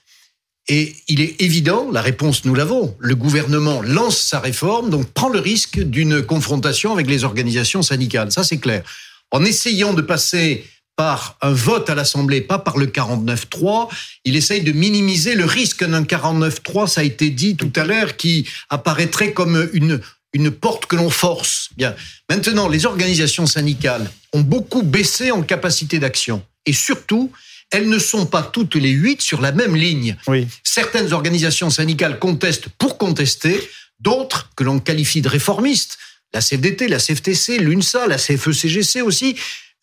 Et 0.69 0.95
il 1.07 1.19
est 1.19 1.41
évident, 1.41 1.89
la 1.91 2.01
réponse 2.01 2.45
nous 2.45 2.53
l'avons, 2.53 2.95
le 2.99 3.15
gouvernement 3.15 3.81
lance 3.81 4.19
sa 4.19 4.39
réforme, 4.39 4.91
donc 4.91 5.07
prend 5.11 5.29
le 5.29 5.39
risque 5.39 5.79
d'une 5.79 6.21
confrontation 6.21 6.93
avec 6.93 7.07
les 7.07 7.23
organisations 7.23 7.81
syndicales. 7.81 8.31
Ça, 8.31 8.43
c'est 8.43 8.59
clair. 8.59 8.83
En 9.31 9.43
essayant 9.43 9.93
de 9.93 10.03
passer 10.03 10.63
par 10.95 11.37
un 11.41 11.53
vote 11.53 11.89
à 11.89 11.95
l'Assemblée, 11.95 12.41
pas 12.41 12.59
par 12.59 12.77
le 12.77 12.85
49-3, 12.85 13.89
il 14.25 14.35
essaye 14.35 14.61
de 14.61 14.71
minimiser 14.71 15.33
le 15.33 15.45
risque 15.45 15.83
d'un 15.83 16.03
49-3, 16.03 16.87
ça 16.87 17.01
a 17.01 17.03
été 17.03 17.31
dit 17.31 17.55
tout 17.55 17.71
à 17.75 17.83
l'heure, 17.83 18.15
qui 18.15 18.47
apparaîtrait 18.69 19.33
comme 19.33 19.69
une, 19.73 19.99
une 20.33 20.51
porte 20.51 20.85
que 20.85 20.95
l'on 20.95 21.09
force. 21.09 21.69
Bien. 21.77 21.95
Maintenant, 22.29 22.67
les 22.67 22.85
organisations 22.85 23.47
syndicales 23.47 24.11
ont 24.33 24.41
beaucoup 24.41 24.83
baissé 24.83 25.31
en 25.31 25.41
capacité 25.41 25.97
d'action. 25.97 26.43
Et 26.67 26.73
surtout, 26.73 27.31
elles 27.71 27.89
ne 27.89 27.99
sont 27.99 28.25
pas 28.25 28.43
toutes 28.43 28.75
les 28.75 28.89
huit 28.89 29.21
sur 29.21 29.41
la 29.41 29.51
même 29.51 29.75
ligne. 29.75 30.17
Oui. 30.27 30.47
Certaines 30.63 31.13
organisations 31.13 31.69
syndicales 31.69 32.19
contestent 32.19 32.69
pour 32.69 32.97
contester, 32.97 33.69
d'autres 33.99 34.49
que 34.55 34.63
l'on 34.63 34.79
qualifie 34.79 35.21
de 35.21 35.29
réformistes, 35.29 35.97
la 36.33 36.41
CFDT, 36.41 36.87
la 36.87 36.99
CFTC, 36.99 37.59
l'UNSA, 37.59 38.07
la 38.07 38.17
CFE-CGC 38.17 39.01
aussi, 39.01 39.35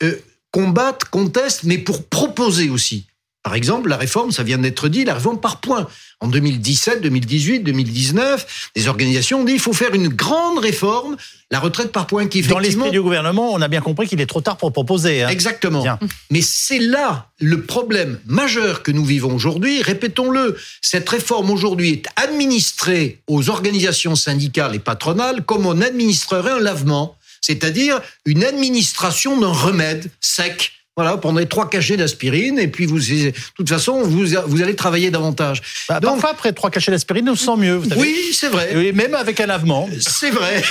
euh, 0.03 0.17
combattent, 0.51 1.05
contestent, 1.07 1.65
mais 1.65 1.79
pour 1.79 2.09
proposer 2.09 2.71
aussi. 2.71 3.07
Par 3.47 3.55
exemple, 3.55 3.89
la 3.89 3.97
réforme, 3.97 4.33
ça 4.33 4.43
vient 4.43 4.59
d'être 4.59 4.89
dit, 4.89 5.05
la 5.05 5.15
réforme 5.15 5.39
par 5.39 5.61
points. 5.61 5.87
En 6.19 6.27
2017, 6.27 7.01
2018, 7.01 7.61
2019, 7.61 8.71
les 8.75 8.89
organisations 8.89 9.43
ont 9.43 9.45
dit 9.45 9.53
il 9.53 9.61
faut 9.61 9.73
faire 9.73 9.95
une 9.95 10.09
grande 10.09 10.59
réforme, 10.59 11.17
la 11.53 11.61
retraite 11.61 11.93
par 11.93 12.09
points 12.09 12.27
qui 12.27 12.41
effectivement... 12.41 12.57
Dans 12.57 12.67
l'esprit 12.67 12.91
du 12.91 13.01
gouvernement, 13.01 13.53
on 13.53 13.63
a 13.63 13.69
bien 13.69 13.81
compris 13.81 14.09
qu'il 14.09 14.21
est 14.21 14.27
trop 14.27 14.41
tard 14.41 14.57
pour 14.57 14.73
proposer. 14.73 15.23
Hein. 15.23 15.29
Exactement. 15.29 15.85
Mais 16.33 16.41
c'est 16.43 16.81
là 16.81 17.29
le 17.39 17.63
problème 17.63 18.19
majeur 18.27 18.83
que 18.83 18.91
nous 18.91 19.05
vivons 19.05 19.33
aujourd'hui. 19.33 19.81
Répétons-le, 19.81 20.59
cette 20.83 21.09
réforme 21.09 21.49
aujourd'hui 21.53 21.93
est 21.93 22.07
administrée 22.17 23.21
aux 23.29 23.49
organisations 23.49 24.17
syndicales 24.17 24.75
et 24.75 24.81
patronales 24.81 25.45
comme 25.45 25.67
on 25.67 25.81
administrerait 25.83 26.51
un 26.51 26.59
lavement, 26.59 27.17
c'est-à-dire 27.43 28.01
une 28.25 28.43
administration 28.43 29.39
d'un 29.39 29.53
remède 29.53 30.11
sec 30.21 30.73
voilà, 30.97 31.19
prenez 31.19 31.45
trois 31.45 31.69
cachets 31.69 31.99
d'aspirine 31.99 32.59
et 32.59 32.69
puis 32.69 32.87
vous, 32.87 32.99
de 32.99 33.33
toute 33.55 33.69
façon, 33.69 34.01
vous, 34.01 34.25
vous 34.47 34.63
allez 34.63 34.75
travailler 34.75 35.11
davantage. 35.11 35.61
Bah, 35.91 36.01
Donc, 36.01 36.13
parfois, 36.13 36.31
après 36.31 36.53
trois 36.55 36.71
cachets 36.71 36.91
d'aspirine, 36.91 37.29
on 37.29 37.37
se 37.37 37.45
sent 37.45 37.57
mieux. 37.59 37.75
Vous 37.75 37.91
savez. 37.91 38.01
Oui, 38.01 38.17
c'est 38.33 38.49
vrai. 38.49 38.87
Et 38.87 38.93
même 38.93 39.15
avec 39.15 39.39
un 39.41 39.47
lavement. 39.47 39.91
C'est 40.01 40.31
vrai, 40.31 40.65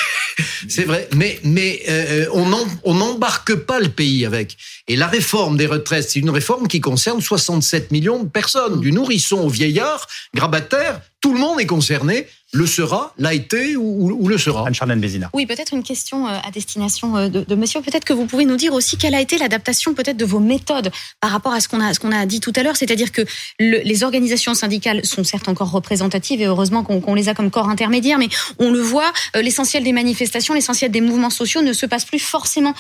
c'est 0.68 0.86
vrai. 0.86 1.08
Mais, 1.16 1.40
mais 1.44 1.80
euh, 1.88 2.26
on 2.34 2.94
n'embarque 2.96 3.54
pas 3.54 3.80
le 3.80 3.90
pays 3.90 4.26
avec. 4.26 4.58
Et 4.88 4.96
la 4.96 5.06
réforme 5.06 5.58
des 5.58 5.68
retraites, 5.68 6.10
c'est 6.10 6.20
une 6.20 6.32
réforme 6.32 6.68
qui 6.68 6.82
concerne 6.82 7.22
67 7.22 7.92
millions 7.92 8.24
de 8.24 8.28
personnes, 8.28 8.80
du 8.80 8.92
nourrisson 8.92 9.42
au 9.42 9.50
vieillard, 9.50 10.08
grabataire, 10.34 11.02
tout 11.22 11.34
le 11.34 11.40
monde 11.40 11.60
est 11.60 11.68
concerné, 11.68 12.28
le 12.56 12.66
sera, 12.66 13.14
l'a 13.18 13.34
été 13.34 13.76
ou, 13.76 14.28
le 14.28 14.38
sera. 14.38 14.66
Anne-Charlène 14.68 15.02
Bézina. 15.02 15.30
Oui, 15.34 15.46
peut-être 15.46 15.74
une 15.74 15.84
question 15.84 16.26
euh, 16.26 16.38
à 16.42 16.52
destination 16.52 17.18
euh, 17.18 17.28
de, 17.28 17.56
monsieur. 17.56 17.82
Peut-être 17.82 18.06
que 18.06 18.14
vous 18.14 18.26
pouvez 18.26 18.46
nous 18.46 18.56
dire 18.56 18.74
aussi 18.74 18.98
quelle 18.98 19.14
a 19.14 19.20
été 19.20 19.38
l'adaptation 19.38 19.94
peut-être 19.94 20.16
de 20.16 20.26
vos 20.26 20.40
méthodes 20.40 20.90
par 21.20 21.32
rapport 21.32 21.52
à 21.52 21.60
ce 21.60 21.68
qu'on 21.68 21.82
a, 21.82 21.94
ce 21.94 22.00
qu'on 22.00 22.14
a 22.14 22.26
dit 22.26 22.40
tout 22.40 22.54
à 22.56 22.64
l'heure, 22.64 22.78
c'est-à-dire 22.78 23.12
que 23.12 23.24
les 23.60 24.04
organisations 24.04 24.54
syndicales 24.54 25.06
sont 25.06 25.26
certes 25.26 25.50
encore 25.50 25.70
représentatives 25.72 26.42
et 26.42 26.46
heureusement 26.46 26.84
qu'on 26.84 27.14
les 27.14 27.28
a 27.28 27.34
comme 27.34 27.52
corps 27.52 27.68
intermédiaire, 27.68 28.18
mais 28.18 28.30
on 28.58 28.72
le 28.72 28.80
voit, 28.80 29.12
euh, 29.36 29.42
l'essentiel 29.42 29.84
des 29.84 29.92
manifestations, 29.92 30.54
l'essentiel 30.54 30.92
des 30.92 31.02
mouvements 31.02 31.30
sociaux 31.30 31.62
ne 31.62 31.74
se 31.74 31.86
passe 31.86 32.06
plus 32.06 32.20
forcément 32.20 32.74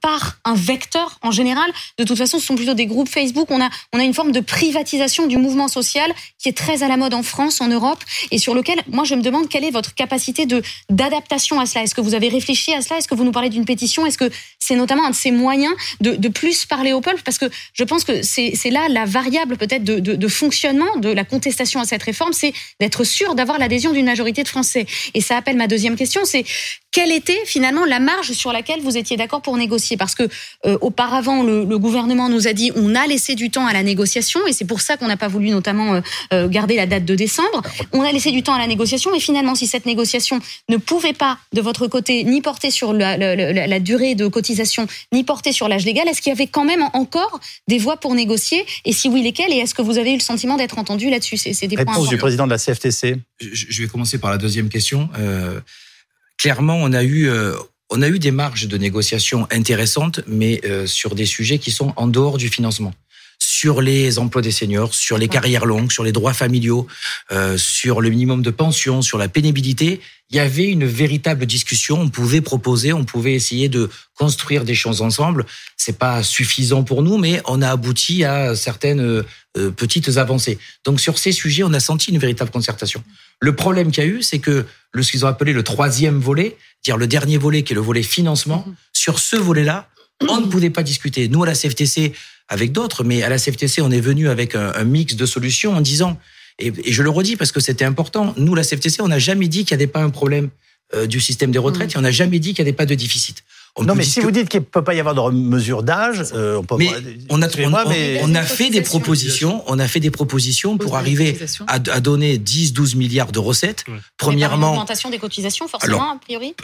par 0.00 0.36
un 0.44 0.54
vecteur 0.54 1.18
en 1.22 1.30
général. 1.30 1.70
De 1.98 2.04
toute 2.04 2.16
façon, 2.16 2.38
ce 2.38 2.46
sont 2.46 2.54
plutôt 2.54 2.74
des 2.74 2.86
groupes 2.86 3.08
Facebook. 3.08 3.50
On 3.50 3.60
a, 3.60 3.68
on 3.92 3.98
a 3.98 4.04
une 4.04 4.14
forme 4.14 4.32
de 4.32 4.40
privatisation 4.40 5.26
du 5.26 5.36
mouvement 5.36 5.68
social 5.68 6.12
qui 6.38 6.48
est 6.48 6.56
très 6.56 6.82
à 6.82 6.88
la 6.88 6.96
mode 6.96 7.14
en 7.14 7.22
France, 7.22 7.60
en 7.60 7.68
Europe 7.68 8.02
et 8.30 8.38
sur 8.38 8.54
lequel, 8.54 8.80
moi, 8.88 9.04
je 9.04 9.15
me 9.16 9.22
demande 9.22 9.48
quelle 9.48 9.64
est 9.64 9.70
votre 9.70 9.94
capacité 9.94 10.46
de 10.46 10.62
d'adaptation 10.90 11.58
à 11.60 11.66
cela. 11.66 11.84
Est-ce 11.84 11.94
que 11.94 12.00
vous 12.00 12.14
avez 12.14 12.28
réfléchi 12.28 12.72
à 12.72 12.80
cela? 12.80 12.98
Est-ce 12.98 13.08
que 13.08 13.14
vous 13.14 13.24
nous 13.24 13.32
parlez 13.32 13.48
d'une 13.48 13.64
pétition? 13.64 14.06
Est-ce 14.06 14.18
que 14.18 14.30
c'est 14.58 14.76
notamment 14.76 15.04
un 15.04 15.10
de 15.10 15.14
ces 15.14 15.30
moyens 15.30 15.74
de, 16.00 16.28
plus 16.28 16.66
parler 16.66 16.92
au 16.92 17.00
peuple? 17.00 17.22
Parce 17.24 17.38
que 17.38 17.46
je 17.72 17.84
pense 17.84 18.04
que 18.04 18.22
c'est 18.22 18.70
là 18.70 18.88
la 18.88 19.04
variable 19.04 19.56
peut-être 19.56 19.84
de, 19.84 19.98
de, 19.98 20.14
de, 20.14 20.28
fonctionnement 20.28 20.96
de 20.96 21.08
la 21.08 21.24
contestation 21.24 21.80
à 21.80 21.84
cette 21.84 22.02
réforme, 22.02 22.32
c'est 22.32 22.52
d'être 22.80 23.04
sûr 23.04 23.34
d'avoir 23.34 23.58
l'adhésion 23.58 23.92
d'une 23.92 24.06
majorité 24.06 24.42
de 24.42 24.48
Français. 24.48 24.86
Et 25.14 25.20
ça 25.20 25.36
appelle 25.36 25.56
ma 25.56 25.66
deuxième 25.66 25.96
question, 25.96 26.22
c'est 26.24 26.44
quelle 26.96 27.12
était 27.12 27.44
finalement 27.44 27.84
la 27.84 28.00
marge 28.00 28.32
sur 28.32 28.54
laquelle 28.54 28.80
vous 28.80 28.96
étiez 28.96 29.18
d'accord 29.18 29.42
pour 29.42 29.54
négocier? 29.58 29.98
Parce 29.98 30.14
que 30.14 30.22
euh, 30.64 30.78
auparavant, 30.80 31.42
le, 31.42 31.62
le, 31.62 31.78
gouvernement 31.78 32.30
nous 32.30 32.48
a 32.48 32.54
dit 32.54 32.72
on 32.74 32.94
a 32.94 33.06
laissé 33.06 33.34
du 33.34 33.50
temps 33.50 33.66
à 33.66 33.74
la 33.74 33.82
négociation 33.82 34.40
et 34.46 34.54
c'est 34.54 34.64
pour 34.64 34.80
ça 34.80 34.96
qu'on 34.96 35.06
n'a 35.06 35.18
pas 35.18 35.28
voulu 35.28 35.50
notamment 35.50 35.92
euh, 35.92 36.00
euh, 36.32 36.48
garder 36.48 36.74
la 36.74 36.86
date 36.86 37.04
de 37.04 37.14
décembre. 37.14 37.60
On 37.92 38.00
a 38.00 38.10
laissé 38.12 38.30
du 38.30 38.42
temps 38.42 38.54
à 38.54 38.58
la 38.58 38.66
négociation, 38.66 39.10
mais 39.12 39.20
finalement, 39.20 39.54
si 39.54 39.66
cette 39.66 39.84
négociation 39.84 40.40
ne 40.70 40.78
pouvait 40.78 41.12
pas 41.12 41.36
de 41.52 41.60
votre 41.60 41.86
côté 41.86 42.24
ni 42.24 42.40
porter 42.40 42.70
sur 42.70 42.94
la, 42.94 43.18
la, 43.18 43.36
la, 43.36 43.66
la 43.66 43.78
durée 43.80 44.14
de 44.14 44.26
cotisation, 44.26 44.86
ni 45.12 45.22
porter 45.22 45.52
sur 45.52 45.68
l'âge 45.68 45.84
légal, 45.84 46.08
est-ce 46.08 46.22
qu'il 46.22 46.30
y 46.30 46.34
avait 46.34 46.46
quand 46.46 46.64
même 46.64 46.84
encore 46.94 47.40
des 47.68 47.76
voies 47.76 47.98
pour 47.98 48.14
négocier? 48.14 48.64
Et 48.86 48.94
si 48.94 49.10
oui, 49.10 49.22
lesquelles? 49.22 49.52
Et 49.52 49.58
est-ce 49.58 49.74
que 49.74 49.82
vous 49.82 49.98
avez 49.98 50.12
eu 50.12 50.16
le 50.16 50.20
sentiment 50.20 50.56
d'être 50.56 50.78
entendu 50.78 51.10
là-dessus? 51.10 51.36
C'est 51.36 51.66
des 51.66 51.76
Réponse 51.76 51.94
points 51.94 52.08
du 52.08 52.16
président 52.16 52.46
de 52.46 52.52
la 52.52 52.58
CFTC. 52.58 53.16
Je, 53.38 53.66
je 53.68 53.82
vais 53.82 53.88
commencer 53.88 54.16
par 54.16 54.30
la 54.30 54.38
deuxième 54.38 54.70
question. 54.70 55.10
Euh, 55.18 55.60
clairement, 56.38 56.76
on 56.76 56.92
a 56.92 57.02
eu 57.02 57.28
euh, 57.28 57.54
on 57.90 58.02
a 58.02 58.08
eu 58.08 58.18
des 58.18 58.32
marges 58.32 58.66
de 58.66 58.78
négociation 58.78 59.46
intéressantes, 59.50 60.20
mais 60.26 60.60
euh, 60.64 60.86
sur 60.86 61.14
des 61.14 61.26
sujets 61.26 61.58
qui 61.58 61.70
sont 61.70 61.92
en 61.96 62.08
dehors 62.08 62.36
du 62.36 62.48
financement 62.48 62.92
sur 63.38 63.80
les 63.80 64.18
emplois 64.18 64.42
des 64.42 64.50
seniors, 64.50 64.94
sur 64.94 65.18
les 65.18 65.28
carrières 65.28 65.66
longues, 65.66 65.92
sur 65.92 66.04
les 66.04 66.12
droits 66.12 66.32
familiaux, 66.32 66.86
euh, 67.32 67.56
sur 67.58 68.00
le 68.00 68.10
minimum 68.10 68.42
de 68.42 68.50
pension, 68.50 69.02
sur 69.02 69.18
la 69.18 69.28
pénibilité. 69.28 70.00
Il 70.30 70.36
y 70.36 70.40
avait 70.40 70.66
une 70.66 70.86
véritable 70.86 71.46
discussion. 71.46 72.00
On 72.00 72.08
pouvait 72.08 72.40
proposer, 72.40 72.92
on 72.92 73.04
pouvait 73.04 73.34
essayer 73.34 73.68
de 73.68 73.90
construire 74.14 74.64
des 74.64 74.74
choses 74.74 75.02
ensemble. 75.02 75.46
C'est 75.76 75.98
pas 75.98 76.22
suffisant 76.22 76.82
pour 76.82 77.02
nous, 77.02 77.18
mais 77.18 77.40
on 77.46 77.62
a 77.62 77.70
abouti 77.70 78.24
à 78.24 78.56
certaines 78.56 79.22
euh, 79.56 79.70
petites 79.70 80.16
avancées. 80.16 80.58
Donc 80.84 81.00
sur 81.00 81.18
ces 81.18 81.32
sujets, 81.32 81.62
on 81.62 81.72
a 81.72 81.80
senti 81.80 82.10
une 82.10 82.18
véritable 82.18 82.50
concertation. 82.50 83.02
Le 83.40 83.54
problème 83.54 83.90
qu'il 83.90 84.04
y 84.04 84.06
a 84.06 84.10
eu, 84.10 84.22
c'est 84.22 84.38
que 84.38 84.64
le, 84.92 85.02
ce 85.02 85.10
qu'ils 85.10 85.24
ont 85.24 85.28
appelé 85.28 85.52
le 85.52 85.62
troisième 85.62 86.18
volet, 86.18 86.56
dire 86.84 86.96
le 86.96 87.06
dernier 87.06 87.38
volet 87.38 87.62
qui 87.62 87.72
est 87.72 87.74
le 87.74 87.80
volet 87.80 88.02
financement, 88.02 88.64
mmh. 88.66 88.74
sur 88.92 89.18
ce 89.18 89.36
volet-là, 89.36 89.88
on 90.28 90.40
ne 90.40 90.46
pouvait 90.46 90.70
pas 90.70 90.82
discuter. 90.82 91.28
Nous, 91.28 91.42
à 91.42 91.46
la 91.46 91.54
CFTC, 91.54 92.12
avec 92.48 92.72
d'autres, 92.72 93.04
mais 93.04 93.22
à 93.22 93.28
la 93.28 93.38
CFTC, 93.38 93.82
on 93.82 93.90
est 93.90 94.00
venu 94.00 94.28
avec 94.28 94.54
un, 94.54 94.72
un 94.74 94.84
mix 94.84 95.14
de 95.14 95.26
solutions 95.26 95.74
en 95.74 95.80
disant, 95.80 96.18
et, 96.58 96.72
et, 96.84 96.92
je 96.92 97.02
le 97.02 97.10
redis 97.10 97.36
parce 97.36 97.52
que 97.52 97.60
c'était 97.60 97.84
important, 97.84 98.34
nous, 98.38 98.54
la 98.54 98.62
CFTC, 98.62 99.02
on 99.02 99.08
n'a 99.08 99.18
jamais 99.18 99.48
dit 99.48 99.64
qu'il 99.64 99.76
n'y 99.76 99.82
avait 99.82 99.92
pas 99.92 100.02
un 100.02 100.10
problème 100.10 100.48
euh, 100.94 101.06
du 101.06 101.20
système 101.20 101.50
des 101.50 101.58
retraites 101.58 101.94
mmh. 101.94 101.96
et 101.96 101.98
on 101.98 102.02
n'a 102.02 102.10
jamais 102.12 102.38
dit 102.38 102.54
qu'il 102.54 102.64
n'y 102.64 102.68
avait 102.68 102.76
pas 102.76 102.86
de 102.86 102.94
déficit. 102.94 103.42
On 103.78 103.84
non, 103.84 103.94
mais 103.94 104.04
si 104.04 104.20
que... 104.20 104.24
vous 104.24 104.30
dites 104.30 104.48
qu'il 104.48 104.60
ne 104.60 104.64
peut 104.64 104.82
pas 104.82 104.94
y 104.94 105.00
avoir 105.00 105.14
de 105.14 105.36
mesure 105.36 105.82
d'âge, 105.82 106.24
euh, 106.32 106.56
on 106.56 106.62
peut 106.62 106.76
mais 106.78 106.90
on 107.28 107.42
a, 107.42 107.46
on, 107.46 107.74
on, 107.74 107.88
mais... 107.88 108.20
on 108.22 108.34
a 108.34 108.42
fait 108.42 108.70
des 108.70 108.80
propositions, 108.80 109.62
on 109.66 109.78
a 109.78 109.86
fait 109.86 110.00
des 110.00 110.10
propositions 110.10 110.78
pour 110.78 110.96
arriver 110.96 111.38
à, 111.66 111.74
à, 111.74 112.00
donner 112.00 112.38
10-12 112.38 112.96
milliards 112.96 113.32
de 113.32 113.38
recettes. 113.38 113.84
Ouais. 113.86 113.98
Premièrement, 114.16 114.70
augmentation 114.70 115.10
des 115.10 115.18
cotisations, 115.18 115.68
forcément, 115.68 115.96
alors, 115.96 116.16
a 116.16 116.18
priori. 116.18 116.54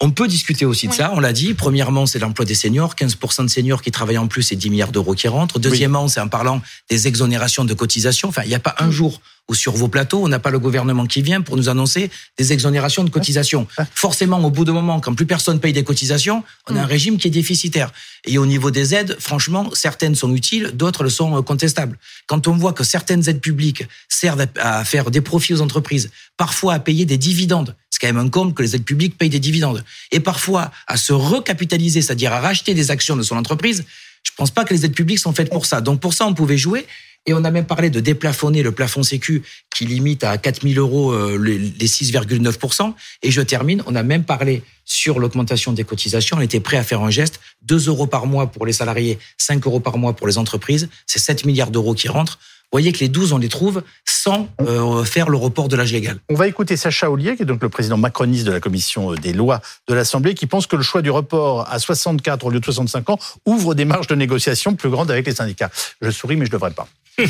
On 0.00 0.10
peut 0.10 0.28
discuter 0.28 0.66
aussi 0.66 0.86
de 0.86 0.92
oui. 0.92 0.98
ça, 0.98 1.12
on 1.14 1.20
l'a 1.20 1.32
dit. 1.32 1.54
Premièrement, 1.54 2.04
c'est 2.04 2.18
l'emploi 2.18 2.44
des 2.44 2.54
seniors, 2.54 2.94
15% 2.94 3.44
de 3.44 3.48
seniors 3.48 3.80
qui 3.80 3.90
travaillent 3.90 4.18
en 4.18 4.26
plus 4.26 4.52
et 4.52 4.56
10 4.56 4.68
milliards 4.70 4.92
d'euros 4.92 5.14
qui 5.14 5.28
rentrent. 5.28 5.58
Deuxièmement, 5.58 6.04
oui. 6.04 6.10
c'est 6.10 6.20
en 6.20 6.28
parlant 6.28 6.60
des 6.90 7.06
exonérations 7.06 7.64
de 7.64 7.72
cotisations. 7.74 8.28
Enfin, 8.28 8.42
il 8.44 8.48
n'y 8.48 8.54
a 8.54 8.60
pas 8.60 8.74
un 8.78 8.90
jour 8.90 9.20
où 9.48 9.54
sur 9.54 9.72
vos 9.72 9.88
plateaux, 9.88 10.24
on 10.24 10.28
n'a 10.28 10.38
pas 10.38 10.50
le 10.50 10.58
gouvernement 10.58 11.06
qui 11.06 11.22
vient 11.22 11.40
pour 11.40 11.56
nous 11.56 11.68
annoncer 11.68 12.10
des 12.36 12.52
exonérations 12.52 13.04
de 13.04 13.10
cotisations. 13.10 13.66
Forcément, 13.94 14.38
au 14.44 14.50
bout 14.50 14.64
d'un 14.64 14.72
moment, 14.72 15.00
quand 15.00 15.14
plus 15.14 15.26
personne 15.26 15.60
paye 15.60 15.72
des 15.72 15.84
cotisations, 15.84 16.42
on 16.68 16.76
a 16.76 16.80
un 16.80 16.86
régime 16.86 17.16
qui 17.16 17.28
est 17.28 17.30
déficitaire. 17.30 17.92
Et 18.24 18.38
au 18.38 18.46
niveau 18.46 18.70
des 18.70 18.94
aides, 18.94 19.16
franchement, 19.20 19.70
certaines 19.72 20.14
sont 20.14 20.34
utiles, 20.34 20.72
d'autres 20.74 21.04
le 21.04 21.10
sont 21.10 21.42
contestables. 21.42 21.96
Quand 22.26 22.48
on 22.48 22.56
voit 22.56 22.72
que 22.72 22.84
certaines 22.84 23.28
aides 23.28 23.40
publiques 23.40 23.84
servent 24.08 24.46
à 24.58 24.84
faire 24.84 25.10
des 25.10 25.20
profits 25.20 25.54
aux 25.54 25.60
entreprises, 25.60 26.10
parfois 26.36 26.74
à 26.74 26.78
payer 26.80 27.04
des 27.04 27.18
dividendes, 27.18 27.76
c'est 27.90 28.00
quand 28.00 28.12
même 28.12 28.24
un 28.24 28.28
compte 28.28 28.54
que 28.54 28.62
les 28.62 28.74
aides 28.74 28.84
publiques 28.84 29.16
payent 29.16 29.30
des 29.30 29.40
dividendes, 29.40 29.84
et 30.10 30.20
parfois 30.20 30.70
à 30.86 30.96
se 30.96 31.12
recapitaliser, 31.12 32.02
c'est-à-dire 32.02 32.32
à 32.32 32.40
racheter 32.40 32.74
des 32.74 32.90
actions 32.90 33.16
de 33.16 33.22
son 33.22 33.36
entreprise, 33.36 33.84
je 34.24 34.32
pense 34.36 34.50
pas 34.50 34.64
que 34.64 34.74
les 34.74 34.84
aides 34.84 34.94
publiques 34.94 35.20
sont 35.20 35.32
faites 35.32 35.50
pour 35.50 35.66
ça. 35.66 35.80
Donc 35.80 36.00
pour 36.00 36.12
ça, 36.12 36.26
on 36.26 36.34
pouvait 36.34 36.58
jouer. 36.58 36.84
Et 37.26 37.34
on 37.34 37.42
a 37.44 37.50
même 37.50 37.66
parlé 37.66 37.90
de 37.90 38.00
déplafonner 38.00 38.62
le 38.62 38.70
plafond 38.72 39.02
sécu 39.02 39.42
qui 39.74 39.84
limite 39.84 40.22
à 40.22 40.38
4 40.38 40.62
000 40.62 40.78
euros 40.78 41.12
euh, 41.12 41.36
les 41.36 41.86
6,9%. 41.86 42.94
Et 43.22 43.30
je 43.30 43.40
termine, 43.42 43.82
on 43.86 43.96
a 43.96 44.02
même 44.02 44.24
parlé 44.24 44.62
sur 44.84 45.18
l'augmentation 45.18 45.72
des 45.72 45.84
cotisations. 45.84 46.36
On 46.38 46.40
était 46.40 46.60
prêt 46.60 46.76
à 46.76 46.84
faire 46.84 47.02
un 47.02 47.10
geste. 47.10 47.40
2 47.62 47.88
euros 47.88 48.06
par 48.06 48.26
mois 48.26 48.46
pour 48.46 48.64
les 48.64 48.72
salariés, 48.72 49.18
5 49.38 49.66
euros 49.66 49.80
par 49.80 49.98
mois 49.98 50.14
pour 50.14 50.28
les 50.28 50.38
entreprises. 50.38 50.88
C'est 51.06 51.18
7 51.18 51.44
milliards 51.44 51.72
d'euros 51.72 51.94
qui 51.94 52.08
rentrent. 52.08 52.38
Vous 52.72 52.78
voyez 52.78 52.92
que 52.92 52.98
les 52.98 53.08
12, 53.08 53.32
on 53.32 53.38
les 53.38 53.48
trouve 53.48 53.82
sans 54.04 54.48
euh, 54.60 55.04
faire 55.04 55.28
le 55.28 55.36
report 55.36 55.68
de 55.68 55.76
l'âge 55.76 55.92
légal. 55.92 56.18
On 56.28 56.34
va 56.34 56.48
écouter 56.48 56.76
Sacha 56.76 57.10
Ollier, 57.10 57.36
qui 57.36 57.42
est 57.42 57.46
donc 57.46 57.62
le 57.62 57.68
président 57.68 57.96
macroniste 57.96 58.44
de 58.44 58.50
la 58.50 58.58
commission 58.58 59.14
des 59.14 59.32
lois 59.32 59.60
de 59.88 59.94
l'Assemblée, 59.94 60.34
qui 60.34 60.46
pense 60.46 60.66
que 60.66 60.74
le 60.74 60.82
choix 60.82 61.00
du 61.00 61.10
report 61.10 61.68
à 61.70 61.78
64 61.78 62.44
au 62.44 62.50
lieu 62.50 62.58
de 62.58 62.64
65 62.64 63.10
ans 63.10 63.18
ouvre 63.46 63.74
des 63.74 63.84
marges 63.84 64.08
de 64.08 64.16
négociation 64.16 64.74
plus 64.74 64.90
grandes 64.90 65.12
avec 65.12 65.26
les 65.26 65.34
syndicats. 65.34 65.70
Je 66.00 66.10
souris, 66.10 66.34
mais 66.36 66.44
je 66.44 66.50
ne 66.50 66.56
devrais 66.56 66.72
pas. 66.72 66.88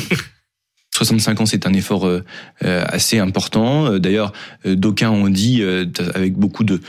65 0.93 1.41
ans, 1.41 1.45
c'est 1.45 1.67
un 1.67 1.73
effort 1.73 2.07
euh, 2.07 2.23
assez 2.59 3.19
important. 3.19 3.99
D'ailleurs, 3.99 4.33
d'aucuns 4.65 5.11
ont 5.11 5.29
dit, 5.29 5.61
euh, 5.61 5.85
avec 6.15 6.33
beaucoup 6.33 6.63
de 6.63 6.81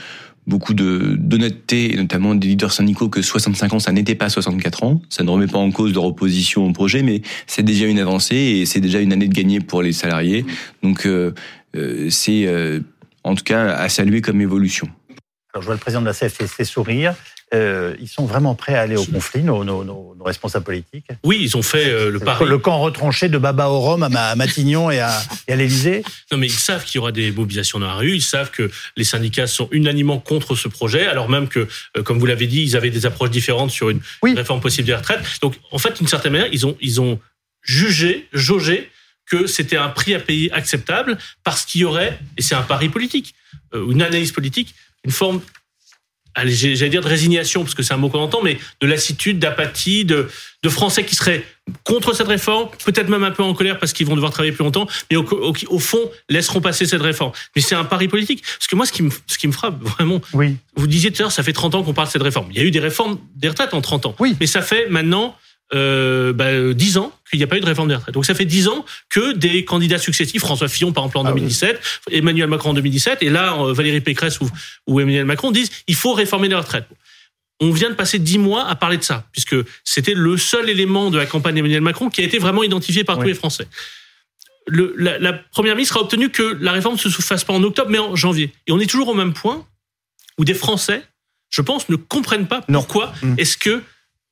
beaucoup 0.49 0.73
d'honnêteté, 0.73 1.95
notamment 1.95 2.35
des 2.35 2.47
leaders 2.47 2.73
syndicaux, 2.73 3.07
que 3.07 3.21
65 3.21 3.73
ans, 3.73 3.79
ça 3.79 3.91
n'était 3.91 4.15
pas 4.15 4.29
64 4.29 4.83
ans. 4.83 5.01
Ça 5.09 5.23
ne 5.23 5.29
remet 5.29 5.47
pas 5.47 5.59
en 5.59 5.71
cause 5.71 5.93
leur 5.93 6.03
opposition 6.03 6.65
au 6.65 6.73
projet, 6.73 7.03
mais 7.03 7.21
c'est 7.47 7.63
déjà 7.63 7.85
une 7.85 7.99
avancée 7.99 8.35
et 8.35 8.65
c'est 8.65 8.81
déjà 8.81 8.99
une 8.99 9.13
année 9.13 9.27
de 9.27 9.33
gagné 9.33 9.59
pour 9.61 9.81
les 9.81 9.93
salariés. 9.93 10.45
Donc, 10.83 11.05
euh, 11.05 11.33
euh, 11.75 12.09
c'est 12.09 12.45
euh, 12.47 12.79
en 13.23 13.35
tout 13.35 13.43
cas 13.43 13.73
à 13.75 13.87
saluer 13.89 14.21
comme 14.21 14.41
évolution. 14.41 14.89
Alors, 15.53 15.61
je 15.61 15.67
vois 15.67 15.75
le 15.75 15.79
président 15.79 16.01
de 16.01 16.07
la 16.07 16.13
CFTC 16.13 16.65
sourire. 16.65 17.15
Euh, 17.51 17.95
ils 17.99 18.07
sont 18.07 18.25
vraiment 18.25 18.53
prêts 18.53 18.75
à 18.75 18.81
aller 18.81 18.95
au 18.95 19.05
conflit, 19.05 19.41
nos, 19.41 19.63
nos, 19.63 19.83
nos, 19.83 20.13
nos 20.15 20.23
responsables 20.23 20.65
politiques 20.65 21.07
Oui, 21.23 21.39
ils 21.41 21.57
ont 21.57 21.63
fait 21.63 21.87
euh, 21.89 22.11
le 22.11 22.19
pari. 22.19 22.45
Le 22.45 22.59
camp 22.59 22.79
retranché 22.79 23.27
de 23.27 23.39
Baba 23.39 23.69
au 23.69 23.79
Rhum 23.79 24.03
à 24.03 24.35
Matignon 24.35 24.91
et 24.91 24.99
à, 24.99 25.19
à 25.47 25.55
l'Élysée 25.55 26.03
Non, 26.31 26.37
mais 26.37 26.45
ils 26.45 26.51
savent 26.51 26.85
qu'il 26.85 26.97
y 26.97 26.99
aura 26.99 27.11
des 27.11 27.31
mobilisations 27.31 27.79
dans 27.79 27.87
la 27.87 27.95
rue, 27.95 28.13
ils 28.13 28.21
savent 28.21 28.51
que 28.51 28.69
les 28.95 29.03
syndicats 29.03 29.47
sont 29.47 29.67
unanimement 29.71 30.19
contre 30.19 30.55
ce 30.55 30.67
projet, 30.67 31.07
alors 31.07 31.27
même 31.27 31.47
que, 31.47 31.67
euh, 31.97 32.03
comme 32.03 32.19
vous 32.19 32.27
l'avez 32.27 32.45
dit, 32.45 32.61
ils 32.61 32.77
avaient 32.77 32.91
des 32.91 33.07
approches 33.07 33.31
différentes 33.31 33.71
sur 33.71 33.89
une 33.89 34.01
oui. 34.21 34.35
réforme 34.35 34.61
possible 34.61 34.85
des 34.85 34.95
retraites. 34.95 35.21
Donc, 35.41 35.55
en 35.71 35.79
fait, 35.79 35.97
d'une 35.97 36.07
certaine 36.07 36.33
manière, 36.33 36.49
ils 36.51 36.67
ont, 36.67 36.77
ils 36.81 37.01
ont 37.01 37.19
jugé, 37.63 38.27
jaugé 38.31 38.91
que 39.25 39.47
c'était 39.47 39.77
un 39.77 39.89
prix 39.89 40.13
à 40.13 40.19
payer 40.19 40.51
acceptable 40.51 41.17
parce 41.43 41.65
qu'il 41.65 41.81
y 41.81 41.85
aurait, 41.85 42.19
et 42.37 42.43
c'est 42.43 42.55
un 42.55 42.61
pari 42.61 42.89
politique, 42.89 43.33
une 43.73 44.01
analyse 44.03 44.31
politique, 44.31 44.75
une 45.03 45.11
forme 45.11 45.41
j'allais 46.45 46.89
dire 46.89 47.01
de 47.01 47.07
résignation, 47.07 47.63
parce 47.63 47.75
que 47.75 47.83
c'est 47.83 47.93
un 47.93 47.97
mot 47.97 48.09
qu'on 48.09 48.19
entend, 48.19 48.41
mais 48.41 48.57
de 48.81 48.87
lassitude, 48.87 49.39
d'apathie, 49.39 50.05
de, 50.05 50.29
de 50.63 50.69
Français 50.69 51.03
qui 51.03 51.15
seraient 51.15 51.43
contre 51.83 52.13
cette 52.13 52.27
réforme, 52.27 52.69
peut-être 52.85 53.09
même 53.09 53.23
un 53.23 53.31
peu 53.31 53.43
en 53.43 53.53
colère 53.53 53.79
parce 53.79 53.93
qu'ils 53.93 54.07
vont 54.07 54.15
devoir 54.15 54.31
travailler 54.31 54.51
plus 54.51 54.63
longtemps, 54.63 54.87
mais 55.09 55.17
au, 55.17 55.23
au, 55.23 55.53
au 55.67 55.79
fond, 55.79 56.09
laisseront 56.29 56.61
passer 56.61 56.85
cette 56.85 57.01
réforme. 57.01 57.31
Mais 57.55 57.61
c'est 57.61 57.75
un 57.75 57.85
pari 57.85 58.07
politique. 58.07 58.43
Parce 58.43 58.67
que 58.67 58.75
moi, 58.75 58.85
ce 58.85 58.91
qui 58.91 59.03
me, 59.03 59.11
ce 59.27 59.37
qui 59.37 59.47
me 59.47 59.51
frappe 59.51 59.81
vraiment, 59.81 60.21
oui. 60.33 60.57
vous 60.75 60.87
disiez 60.87 61.11
tout 61.11 61.21
à 61.21 61.23
l'heure, 61.23 61.31
ça 61.31 61.43
fait 61.43 61.53
30 61.53 61.75
ans 61.75 61.83
qu'on 61.83 61.93
parle 61.93 62.07
de 62.07 62.13
cette 62.13 62.23
réforme. 62.23 62.47
Il 62.51 62.57
y 62.57 62.61
a 62.61 62.63
eu 62.63 62.71
des 62.71 62.79
réformes 62.79 63.19
des 63.35 63.49
retraites 63.49 63.73
en 63.73 63.81
30 63.81 64.07
ans. 64.07 64.15
Oui. 64.19 64.35
Mais 64.39 64.47
ça 64.47 64.61
fait 64.61 64.87
maintenant 64.89 65.35
euh, 65.73 66.33
bah, 66.33 66.73
10 66.73 66.97
ans 66.97 67.11
qu'il 67.29 67.39
n'y 67.39 67.43
a 67.43 67.47
pas 67.47 67.57
eu 67.57 67.61
de 67.61 67.65
réforme 67.65 67.89
des 67.89 67.95
retraites. 67.95 68.13
Donc 68.13 68.25
ça 68.25 68.33
fait 68.33 68.45
10 68.45 68.67
ans 68.67 68.85
que 69.09 69.33
des 69.33 69.65
candidats 69.65 69.97
successifs, 69.97 70.41
François 70.41 70.67
Fillon 70.67 70.91
par 70.91 71.05
exemple 71.05 71.19
en 71.19 71.25
ah 71.25 71.33
2017, 71.33 71.79
oui. 72.07 72.17
Emmanuel 72.17 72.47
Macron 72.47 72.71
en 72.71 72.73
2017, 72.73 73.19
et 73.21 73.29
là 73.29 73.55
Valérie 73.73 74.01
Pécresse 74.01 74.39
ou, 74.41 74.49
ou 74.87 74.99
Emmanuel 74.99 75.25
Macron 75.25 75.51
disent 75.51 75.71
il 75.87 75.95
faut 75.95 76.13
réformer 76.13 76.47
les 76.47 76.55
retraites. 76.55 76.87
On 77.61 77.71
vient 77.71 77.89
de 77.89 77.95
passer 77.95 78.19
10 78.19 78.37
mois 78.37 78.67
à 78.67 78.75
parler 78.75 78.97
de 78.97 79.03
ça, 79.03 79.25
puisque 79.31 79.55
c'était 79.83 80.13
le 80.13 80.37
seul 80.37 80.69
élément 80.69 81.11
de 81.11 81.17
la 81.17 81.25
campagne 81.25 81.55
d'Emmanuel 81.55 81.81
Macron 81.81 82.09
qui 82.09 82.21
a 82.21 82.23
été 82.23 82.39
vraiment 82.39 82.63
identifié 82.63 83.03
par 83.03 83.17
oui. 83.17 83.23
tous 83.23 83.27
les 83.27 83.33
Français. 83.33 83.67
Le, 84.67 84.93
la, 84.97 85.17
la, 85.19 85.33
première 85.33 85.75
ministre 85.75 85.97
a 85.97 86.01
obtenu 86.01 86.29
que 86.29 86.57
la 86.61 86.71
réforme 86.71 86.95
ne 86.95 86.99
se 86.99 87.21
fasse 87.21 87.43
pas 87.43 87.53
en 87.53 87.63
octobre, 87.63 87.89
mais 87.89 87.97
en 87.97 88.15
janvier. 88.15 88.53
Et 88.67 88.71
on 88.71 88.79
est 88.79 88.89
toujours 88.89 89.09
au 89.09 89.13
même 89.13 89.33
point 89.33 89.65
où 90.37 90.45
des 90.45 90.53
Français, 90.53 91.03
je 91.49 91.61
pense, 91.61 91.89
ne 91.89 91.95
comprennent 91.95 92.47
pas 92.47 92.61
pourquoi 92.61 93.13
mmh. 93.21 93.33
est-ce 93.37 93.57
que 93.57 93.83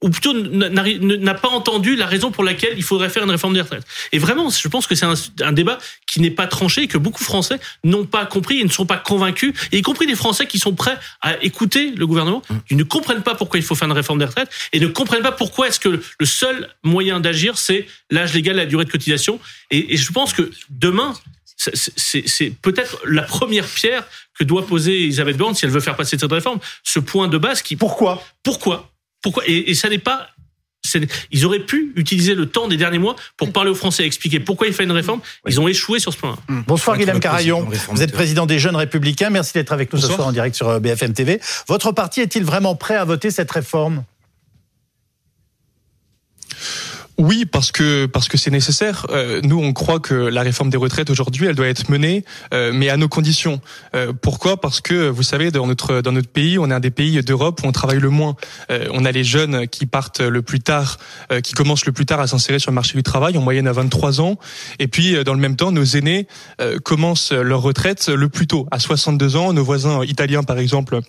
ou 0.02 0.10
plutôt 0.10 0.34
n'a 0.34 1.34
pas 1.34 1.48
entendu 1.50 1.96
la 1.96 2.06
raison 2.06 2.30
pour 2.30 2.44
laquelle 2.44 2.74
il 2.78 2.84
faudrait 2.84 3.10
faire 3.10 3.24
une 3.24 3.32
réforme 3.32 3.56
des 3.56 3.62
retraites. 3.62 3.86
Et 4.12 4.20
vraiment, 4.20 4.50
je 4.52 4.68
pense 4.68 4.86
que 4.86 4.94
c'est 4.94 5.06
un, 5.06 5.16
un, 5.42 5.52
débat 5.52 5.80
qui 6.06 6.22
n'est 6.22 6.32
pas 6.32 6.46
tranché 6.46 6.84
et 6.84 6.88
que 6.88 7.00
beaucoup 7.00 7.20
de 7.20 7.26
Français 7.26 7.60
n'ont 7.84 8.06
pas 8.06 8.28
compris 8.28 8.60
et 8.60 8.64
ne 8.64 8.70
sont 8.70 8.86
pas 8.86 8.98
convaincus, 8.98 9.54
et 9.72 9.80
y 9.80 9.82
compris 9.82 10.06
des 10.06 10.16
Français 10.16 10.46
qui 10.46 10.60
sont 10.60 10.76
prêts 10.76 10.98
à 11.22 11.42
écouter 11.44 11.92
le 11.96 12.06
gouvernement, 12.06 12.44
ils 12.70 12.78
ne 12.78 12.84
comprennent 12.84 13.24
pas 13.24 13.34
pourquoi 13.34 13.60
il 13.60 13.64
faut 13.64 13.74
faire 13.74 13.88
une 13.88 13.94
réforme 13.94 14.20
des 14.20 14.26
retraites 14.26 14.52
et 14.72 14.80
ne 14.80 14.88
comprennent 14.88 15.24
pas 15.24 15.32
pourquoi 15.32 15.68
est-ce 15.68 15.80
que 15.80 15.90
le 16.20 16.26
seul 16.26 16.70
moyen 16.84 17.20
d'agir, 17.20 17.58
c'est 17.58 17.88
l'âge 18.12 18.36
légal, 18.36 18.58
la 18.58 18.68
durée 18.68 18.86
de 18.86 18.92
cotisation. 18.92 19.40
Et, 19.72 19.96
et 19.96 19.98
je 19.98 20.12
pense 20.12 20.32
que 20.32 20.52
demain, 20.70 21.16
c'est 21.56 22.52
peut-être 22.62 23.02
la 23.06 23.24
première 23.24 23.66
pierre 23.66 24.04
que 24.38 24.44
doit 24.44 24.68
poser 24.68 25.04
Elisabeth 25.04 25.38
Borne 25.38 25.56
si 25.56 25.66
elle 25.66 25.72
veut 25.72 25.80
faire 25.80 25.96
passer 25.96 26.18
cette 26.18 26.32
réforme. 26.32 26.60
Ce 26.84 27.00
point 27.00 27.28
de 27.28 27.38
base 27.40 27.64
qui... 27.64 27.76
Pourquoi? 27.76 28.24
Pourquoi? 28.44 28.92
Pourquoi 29.22 29.44
et, 29.48 29.72
et 29.72 29.74
ça 29.76 29.90
n'est 29.90 29.98
pas 29.98 30.28
Ils 31.32 31.46
auraient 31.46 31.66
pu 31.66 31.92
utiliser 31.96 32.34
le 32.34 32.46
temps 32.46 32.68
des 32.68 32.78
derniers 32.78 33.00
mois 33.00 33.16
pour 33.36 33.52
parler 33.52 33.70
aux 33.72 33.76
Français, 33.76 34.06
expliquer 34.06 34.40
pourquoi 34.40 34.68
il 34.68 34.74
fait 34.74 34.84
une 34.86 34.92
réforme. 34.92 35.20
Ils 35.48 35.60
ont 35.60 35.68
échoué 35.68 36.00
sur 36.00 36.14
ce 36.14 36.18
point. 36.18 36.38
Bonsoir 36.68 36.96
Faut 36.96 37.02
être 37.02 37.06
Guillaume 37.08 37.20
Carayon. 37.20 37.68
Vous 37.92 38.02
êtes 38.02 38.14
président 38.14 38.46
des 38.46 38.60
Jeunes 38.60 38.76
Républicains. 38.76 39.30
Merci 39.30 39.54
d'être 39.54 39.74
avec 39.74 39.92
nous 39.92 40.00
ce 40.00 40.04
Bonsoir. 40.04 40.18
soir 40.18 40.28
en 40.30 40.32
direct 40.32 40.56
sur 40.56 40.70
euh, 40.70 40.80
BFM 40.80 41.14
TV. 41.14 41.42
Votre 41.68 41.92
parti 41.92 42.22
est-il 42.22 42.44
vraiment 42.46 42.76
prêt 42.76 42.96
à 42.96 43.04
voter 43.06 43.32
cette 43.32 43.52
réforme? 43.52 44.04
Oui, 47.20 47.46
parce 47.46 47.72
que 47.72 48.06
parce 48.06 48.28
que 48.28 48.38
c'est 48.38 48.52
nécessaire. 48.52 49.08
Euh, 49.10 49.42
nous, 49.44 49.60
on 49.60 49.74
croit 49.74 50.00
que 50.00 50.14
la 50.14 50.44
réforme 50.44 50.70
des 50.70 50.78
retraites 50.78 51.10
aujourd'hui, 51.10 51.48
elle 51.48 51.56
doit 51.56 51.68
être 51.68 51.90
menée, 51.90 52.24
euh, 52.54 52.72
mais 52.72 52.90
à 52.90 52.98
nos 52.98 53.08
conditions. 53.08 53.60
Euh, 53.96 54.14
pourquoi? 54.14 54.62
Parce 54.62 54.82
que 54.82 55.10
vous 55.10 55.24
savez, 55.24 55.50
dans 55.50 55.66
notre 55.66 56.02
dans 56.02 56.12
notre 56.12 56.30
pays, 56.30 56.60
on 56.60 56.70
est 56.70 56.74
un 56.76 56.80
des 56.80 56.92
pays 56.92 57.24
d'Europe 57.24 57.62
où 57.64 57.68
on 57.68 57.72
travaille 57.72 58.00
le 58.00 58.12
moins. 58.12 58.36
On 58.70 59.04
a 59.04 59.12
les 59.12 59.24
jeunes 59.24 59.68
qui 59.68 59.88
partent 59.88 60.22
le 60.22 60.42
plus 60.42 60.60
tard, 60.60 60.98
qui 61.44 61.54
commencent 61.54 61.86
le 61.86 61.92
plus 61.92 62.06
tard 62.06 62.20
à 62.20 62.28
s'insérer 62.28 62.60
sur 62.60 62.70
le 62.72 62.76
marché 62.76 62.96
du 62.96 63.04
travail, 63.04 63.38
en 63.38 63.42
moyenne 63.42 63.68
à 63.68 63.72
23 63.72 64.22
ans. 64.22 64.38
Et 64.80 64.88
puis, 64.88 65.24
dans 65.24 65.34
le 65.34 65.40
même 65.40 65.56
temps, 65.56 65.72
nos 65.72 65.84
aînés 65.84 66.28
commencent 66.84 67.32
leur 67.32 67.62
retraite 67.62 68.10
le 68.10 68.30
plus 68.30 68.48
tôt, 68.48 68.68
à 68.72 68.80
62 68.80 69.36
ans. 69.36 69.54
Nos 69.54 69.64
voisins 69.64 70.04
italiens, 70.04 70.44
par 70.44 70.60
exemple 70.60 71.02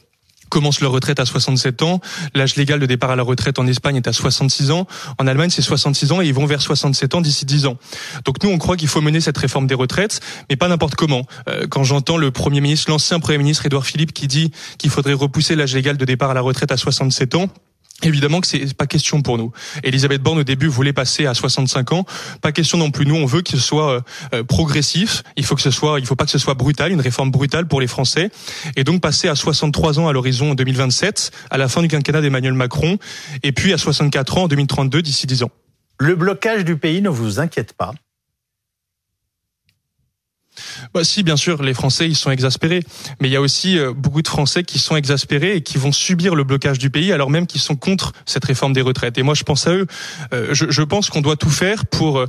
commencent 0.49 0.81
leur 0.81 0.93
retraite 0.93 1.21
à 1.21 1.25
67 1.25 1.83
ans. 1.83 2.01
L'âge 2.35 2.57
légal 2.57 2.81
de 2.81 2.87
départ 2.87 3.11
à 3.11 3.17
la 3.17 3.23
retraite 3.23 3.59
en 3.59 3.67
Espagne 3.67 3.97
est 3.97 4.09
à 4.09 4.13
66 4.13 4.71
ans. 4.71 4.87
En 5.19 5.27
Allemagne, 5.27 5.51
c'est 5.51 5.63
66 5.63 6.13
ans 6.13 6.21
et 6.21 6.27
ils 6.27 6.35
vont 6.35 6.47
vers 6.47 6.61
67 6.61 7.15
ans 7.15 7.21
d'ici 7.21 7.45
10 7.45 7.67
ans. 7.67 7.77
Donc 8.25 8.43
nous, 8.43 8.51
on 8.51 8.59
croit 8.59 8.77
qu'il 8.77 8.89
faut 8.89 9.01
mener 9.01 9.21
cette 9.21 9.39
réforme 9.39 9.67
des 9.67 9.75
retraites, 9.75 10.21
mais 10.51 10.57
pas 10.57 10.69
n'importe 10.69 10.95
comment. 10.95 11.27
Euh, 11.49 11.67
quand 11.69 11.85
j'entends 11.85 12.17
le 12.17 12.31
Premier 12.31 12.61
ministre, 12.61 12.91
l'ancien 12.91 13.21
Premier 13.21 13.39
ministre 13.39 13.67
Édouard 13.67 13.87
Philippe 13.87 14.13
qui 14.13 14.27
dit 14.27 14.51
qu'il 14.79 14.91
faudrait 14.91 15.13
repousser 15.13 15.57
l'âge 15.57 15.75
légal 15.75 15.97
de 15.97 16.05
départ 16.05 16.31
à 16.31 16.35
la 16.35 16.41
retraite 16.41 16.73
à 16.73 16.77
67 16.77 17.35
ans, 17.35 17.49
Évidemment 18.05 18.41
que 18.41 18.47
c'est 18.47 18.75
pas 18.75 18.87
question 18.87 19.23
pour 19.23 19.39
nous. 19.39 19.51
Elisabeth 19.83 20.23
Borne 20.23 20.39
au 20.39 20.45
début 20.45 20.69
voulait 20.69 20.93
passer 20.93 21.27
à 21.27 21.35
65 21.35 21.93
ans. 21.93 22.05
Pas 22.41 22.53
question 22.53 22.79
non 22.79 22.93
plus. 22.93 23.07
Nous, 23.07 23.17
on 23.17 23.27
veut 23.27 23.43
qu'il 23.43 23.61
soit 23.61 23.91
euh, 23.91 24.01
euh, 24.35 24.45
progressif. 24.45 25.25
Il 25.37 25.45
faut 25.45 25.57
que 25.57 25.63
ce 25.63 25.73
soit, 25.73 25.99
il 25.99 26.07
faut 26.07 26.15
pas 26.15 26.25
que 26.25 26.31
ce 26.31 26.39
soit 26.39 26.55
brutal, 26.55 26.93
une 26.93 27.01
réforme 27.01 27.33
brutale 27.33 27.67
pour 27.67 27.81
les 27.81 27.89
Français. 27.89 28.31
Et 28.77 28.85
donc 28.85 29.01
passer 29.01 29.27
à 29.27 29.35
63 29.35 29.99
ans 29.99 30.07
à 30.07 30.13
l'horizon 30.13 30.55
2027, 30.55 31.33
à 31.51 31.59
la 31.59 31.67
fin 31.69 31.83
du 31.83 31.89
quinquennat 31.89 32.21
d'Emmanuel 32.21 32.53
Macron, 32.53 32.99
et 33.43 33.51
puis 33.51 33.73
à 33.73 33.79
64 33.79 34.39
ans 34.39 34.43
en 34.45 34.49
2032 34.49 35.03
d'ici 35.03 35.27
10 35.27 35.43
ans. 35.43 35.51
Le 35.99 36.15
blocage 36.15 36.65
du 36.65 36.77
pays 36.77 37.03
ne 37.03 37.09
vous 37.09 37.41
inquiète 37.41 37.73
pas? 37.73 37.93
Bah, 40.95 41.05
si, 41.05 41.23
bien 41.23 41.37
sûr, 41.37 41.63
les 41.63 41.75
Français, 41.75 42.07
ils 42.07 42.17
sont 42.17 42.31
exaspérés. 42.31 42.83
Mais 43.21 43.29
il 43.29 43.33
y 43.33 43.37
a 43.37 43.41
aussi 43.41 43.79
euh, 43.79 43.93
beaucoup 43.93 44.23
de 44.23 44.29
Français 44.29 44.65
qui 44.65 44.79
sont 44.79 44.97
exaspérés 44.97 45.57
et 45.57 45.61
qui 45.63 45.79
vont 45.79 45.93
subir 45.93 46.35
le 46.35 46.45
blocage 46.45 46.79
du 46.79 46.91
pays, 46.91 47.13
alors 47.13 47.31
même 47.31 47.47
qu'ils 47.47 47.61
sont 47.61 47.77
contre 47.77 48.13
cette 48.27 48.45
réforme 48.45 48.73
des 48.73 48.81
retraites. 48.81 49.19
Et 49.19 49.23
moi, 49.23 49.35
je 49.35 49.45
pense 49.45 49.67
à 49.67 49.73
eux. 49.73 49.87
Euh, 50.33 50.55
je, 50.55 50.67
je 50.71 50.83
pense 50.83 51.11
qu'on 51.11 51.21
doit 51.21 51.37
tout 51.37 51.51
faire 51.51 51.87
pour 51.87 52.19
euh, 52.19 52.27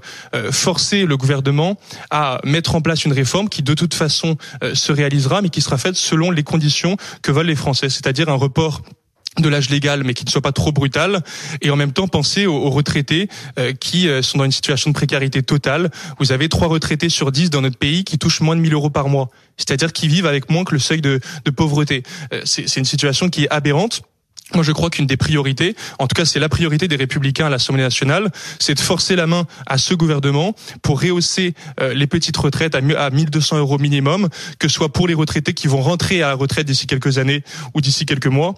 forcer 0.51 1.05
le 1.05 1.17
gouvernement 1.17 1.77
à 2.09 2.39
mettre 2.43 2.75
en 2.75 2.81
place 2.81 3.05
une 3.05 3.13
réforme 3.13 3.49
qui, 3.49 3.63
de 3.63 3.73
toute 3.73 3.93
façon, 3.93 4.37
se 4.73 4.91
réalisera, 4.91 5.41
mais 5.41 5.49
qui 5.49 5.61
sera 5.61 5.77
faite 5.77 5.95
selon 5.95 6.31
les 6.31 6.43
conditions 6.43 6.97
que 7.21 7.31
veulent 7.31 7.47
les 7.47 7.55
Français, 7.55 7.89
c'est-à-dire 7.89 8.29
un 8.29 8.35
report 8.35 8.81
de 9.41 9.49
l'âge 9.49 9.69
légal, 9.69 10.03
mais 10.03 10.13
qui 10.13 10.25
ne 10.25 10.29
soit 10.29 10.41
pas 10.41 10.51
trop 10.51 10.71
brutal, 10.71 11.21
et 11.61 11.69
en 11.69 11.75
même 11.75 11.91
temps 11.91 12.07
penser 12.07 12.45
aux, 12.45 12.55
aux 12.55 12.69
retraités 12.69 13.27
euh, 13.57 13.73
qui 13.73 14.07
euh, 14.07 14.21
sont 14.21 14.37
dans 14.37 14.45
une 14.45 14.51
situation 14.51 14.89
de 14.89 14.95
précarité 14.95 15.43
totale. 15.43 15.89
Vous 16.19 16.31
avez 16.31 16.49
trois 16.49 16.67
retraités 16.67 17.09
sur 17.09 17.31
dix 17.31 17.49
dans 17.49 17.61
notre 17.61 17.77
pays 17.77 18.03
qui 18.03 18.17
touchent 18.17 18.41
moins 18.41 18.55
de 18.55 18.61
1000 18.61 18.73
euros 18.73 18.89
par 18.89 19.09
mois, 19.09 19.29
c'est-à-dire 19.57 19.93
qui 19.93 20.07
vivent 20.07 20.25
avec 20.25 20.49
moins 20.49 20.63
que 20.63 20.73
le 20.73 20.79
seuil 20.79 21.01
de, 21.01 21.19
de 21.45 21.51
pauvreté. 21.51 22.03
Euh, 22.33 22.41
c'est 22.45 22.77
une 22.77 22.85
situation 22.85 23.29
qui 23.29 23.43
est 23.43 23.49
aberrante. 23.49 24.01
Moi, 24.55 24.63
je 24.63 24.71
crois 24.71 24.89
qu'une 24.89 25.05
des 25.05 25.17
priorités, 25.17 25.75
en 25.99 26.07
tout 26.07 26.15
cas, 26.15 26.25
c'est 26.25 26.39
la 26.39 26.49
priorité 26.49 26.87
des 26.87 26.95
Républicains 26.95 27.45
à 27.45 27.49
l'Assemblée 27.49 27.83
nationale, 27.83 28.31
c'est 28.57 28.73
de 28.73 28.79
forcer 28.79 29.15
la 29.15 29.27
main 29.27 29.45
à 29.67 29.77
ce 29.77 29.93
gouvernement 29.93 30.55
pour 30.81 31.01
rehausser 31.01 31.53
euh, 31.79 31.93
les 31.93 32.07
petites 32.07 32.37
retraites 32.37 32.73
à, 32.73 32.79
à 32.97 33.09
1200 33.11 33.59
euros 33.59 33.77
minimum, 33.77 34.27
que 34.57 34.67
ce 34.67 34.73
soit 34.73 34.91
pour 34.91 35.07
les 35.07 35.13
retraités 35.13 35.53
qui 35.53 35.67
vont 35.67 35.81
rentrer 35.81 36.23
à 36.23 36.29
la 36.29 36.33
retraite 36.33 36.65
d'ici 36.65 36.87
quelques 36.87 37.19
années 37.19 37.43
ou 37.75 37.81
d'ici 37.81 38.07
quelques 38.07 38.27
mois 38.27 38.55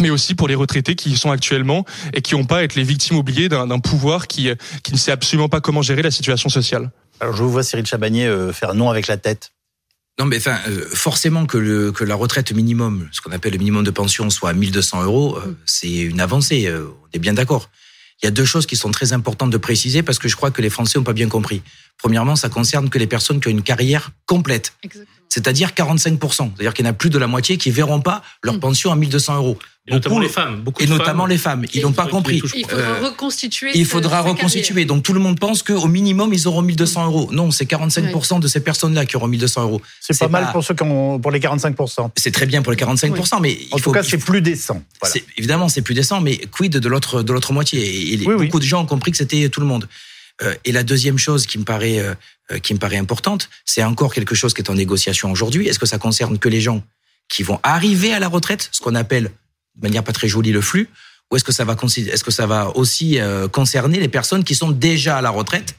mais 0.00 0.10
aussi 0.10 0.34
pour 0.34 0.48
les 0.48 0.54
retraités 0.54 0.94
qui 0.94 1.10
y 1.10 1.16
sont 1.16 1.30
actuellement 1.30 1.84
et 2.12 2.22
qui 2.22 2.34
n'ont 2.34 2.44
pas 2.44 2.58
à 2.58 2.62
être 2.62 2.74
les 2.74 2.84
victimes 2.84 3.16
oubliées 3.16 3.48
d'un 3.48 3.78
pouvoir 3.78 4.26
qui, 4.26 4.48
euh, 4.48 4.54
qui 4.82 4.92
ne 4.92 4.98
sait 4.98 5.12
absolument 5.12 5.48
pas 5.48 5.60
comment 5.60 5.82
gérer 5.82 6.02
la 6.02 6.10
situation 6.10 6.48
sociale. 6.48 6.90
Alors 7.20 7.34
je 7.36 7.42
vous 7.42 7.50
vois 7.50 7.62
Cyril 7.62 7.86
Chabagnier 7.86 8.26
euh, 8.26 8.52
faire 8.52 8.74
non 8.74 8.90
avec 8.90 9.06
la 9.06 9.16
tête. 9.16 9.52
Non, 10.18 10.26
mais 10.26 10.38
enfin, 10.38 10.58
euh, 10.68 10.84
forcément 10.92 11.46
que, 11.46 11.58
le, 11.58 11.92
que 11.92 12.02
la 12.04 12.16
retraite 12.16 12.52
minimum, 12.52 13.08
ce 13.12 13.20
qu'on 13.20 13.30
appelle 13.30 13.52
le 13.52 13.58
minimum 13.58 13.84
de 13.84 13.90
pension, 13.90 14.30
soit 14.30 14.50
à 14.50 14.52
1200 14.52 15.04
euros, 15.04 15.38
c'est 15.64 15.90
une 15.90 16.20
avancée. 16.20 16.68
on 16.72 17.08
est 17.12 17.20
bien 17.20 17.34
d'accord. 17.34 17.70
Il 18.20 18.26
y 18.26 18.28
a 18.28 18.32
deux 18.32 18.44
choses 18.44 18.66
qui 18.66 18.74
sont 18.74 18.90
très 18.90 19.12
importantes 19.12 19.50
de 19.50 19.58
préciser 19.58 20.02
parce 20.02 20.18
que 20.18 20.26
je 20.28 20.34
crois 20.34 20.50
que 20.50 20.60
les 20.60 20.70
Français 20.70 20.98
n'ont 20.98 21.04
pas 21.04 21.12
bien 21.12 21.28
compris. 21.28 21.62
Premièrement, 21.98 22.34
ça 22.34 22.48
concerne 22.48 22.90
que 22.90 22.98
les 22.98 23.06
personnes 23.06 23.40
qui 23.40 23.46
ont 23.46 23.52
une 23.52 23.62
carrière 23.62 24.10
complète, 24.26 24.74
c'est-à-dire 25.28 25.70
45%. 25.70 26.50
C'est-à-dire 26.56 26.74
qu'il 26.74 26.84
y 26.84 26.88
en 26.88 26.90
a 26.90 26.94
plus 26.94 27.10
de 27.10 27.18
la 27.18 27.28
moitié 27.28 27.58
qui 27.58 27.70
verront 27.70 28.00
pas 28.00 28.22
leur 28.42 28.56
Mm. 28.56 28.60
pension 28.60 28.90
à 28.92 28.96
1200 28.96 29.36
euros. 29.36 29.58
Et 29.88 29.92
notamment 29.94 30.18
les 30.18 30.28
femmes. 30.28 30.60
Beaucoup 30.60 30.82
Et 30.82 30.86
de 30.86 30.90
notamment 30.92 31.22
femmes 31.24 31.30
les 31.30 31.38
femmes. 31.38 31.64
Ils 31.72 31.82
n'ont 31.82 31.92
pas 31.92 32.06
compris. 32.06 32.40
Il 32.54 32.66
faudra 32.66 32.98
reconstituer. 33.00 33.70
Il 33.74 33.86
faudra 33.86 34.20
reconstituer. 34.20 34.84
Donc 34.84 35.02
tout 35.02 35.12
le 35.12 35.20
monde 35.20 35.38
pense 35.40 35.62
qu'au 35.62 35.86
minimum, 35.88 36.32
ils 36.32 36.46
auront 36.46 36.62
1200 36.62 37.06
euros. 37.06 37.28
Non, 37.32 37.50
c'est 37.50 37.64
45% 37.68 38.40
de 38.40 38.48
ces 38.48 38.60
personnes-là 38.60 39.06
qui 39.06 39.16
auront 39.16 39.28
1200 39.28 39.62
euros. 39.62 39.82
C'est 40.00 40.18
pas 40.18 40.28
mal 40.28 40.52
pour 40.52 40.62
ceux 40.62 40.74
qui 40.74 40.82
ont, 40.82 41.18
pour 41.18 41.30
les 41.30 41.40
45%. 41.40 42.10
C'est 42.16 42.30
très 42.32 42.46
bien 42.46 42.62
pour 42.62 42.72
les 42.72 42.78
45%, 42.78 43.40
mais 43.40 43.52
il 43.52 43.68
En 43.72 43.78
faut, 43.78 43.84
tout 43.84 43.92
cas, 43.92 44.02
il 44.02 44.10
c'est 44.10 44.18
plus 44.18 44.42
décent. 44.42 44.82
Voilà. 45.00 45.16
évidemment, 45.36 45.68
c'est 45.68 45.82
plus 45.82 45.94
décent, 45.94 46.20
mais 46.20 46.36
quid 46.38 46.76
de 46.76 46.88
l'autre 46.88 47.22
de 47.22 47.32
l'autre 47.32 47.52
moitié? 47.52 48.12
Et 48.12 48.16
les- 48.16 48.26
Oui, 48.26 48.34
oui. 48.38 48.46
beaucoup 48.46 48.58
de 48.60 48.64
gens 48.64 48.82
ont 48.82 48.86
compris 48.86 49.10
que 49.10 49.16
c'était 49.16 49.48
tout 49.48 49.60
le 49.60 49.66
monde. 49.66 49.88
Euh, 50.42 50.54
et 50.64 50.70
la 50.72 50.84
deuxième 50.84 51.18
chose 51.18 51.46
qui 51.46 51.58
me 51.58 51.64
paraît 51.64 51.98
euh, 51.98 52.14
euh, 52.52 52.58
qui 52.58 52.72
me 52.74 52.78
paraît 52.78 52.96
importante, 52.96 53.48
c'est 53.64 53.82
encore 53.82 54.14
quelque 54.14 54.34
chose 54.34 54.54
qui 54.54 54.62
est 54.62 54.70
en 54.70 54.74
négociation 54.74 55.30
aujourd'hui. 55.32 55.66
Est-ce 55.66 55.78
que 55.78 55.86
ça 55.86 55.98
concerne 55.98 56.38
que 56.38 56.48
les 56.48 56.60
gens 56.60 56.82
qui 57.28 57.42
vont 57.42 57.58
arriver 57.62 58.12
à 58.14 58.20
la 58.20 58.28
retraite, 58.28 58.68
ce 58.72 58.80
qu'on 58.80 58.94
appelle 58.94 59.30
de 59.78 59.82
manière 59.82 60.04
pas 60.04 60.12
très 60.12 60.28
jolie 60.28 60.52
le 60.52 60.60
flux, 60.60 60.88
ou 61.30 61.36
est-ce 61.36 61.44
que 61.44 61.52
ça 61.52 61.64
va 61.64 61.76
est-ce 61.82 62.24
que 62.24 62.30
ça 62.30 62.46
va 62.46 62.76
aussi 62.76 63.18
euh, 63.20 63.48
concerner 63.48 63.98
les 64.00 64.08
personnes 64.08 64.44
qui 64.44 64.54
sont 64.54 64.70
déjà 64.70 65.18
à 65.18 65.22
la 65.22 65.30
retraite? 65.30 65.74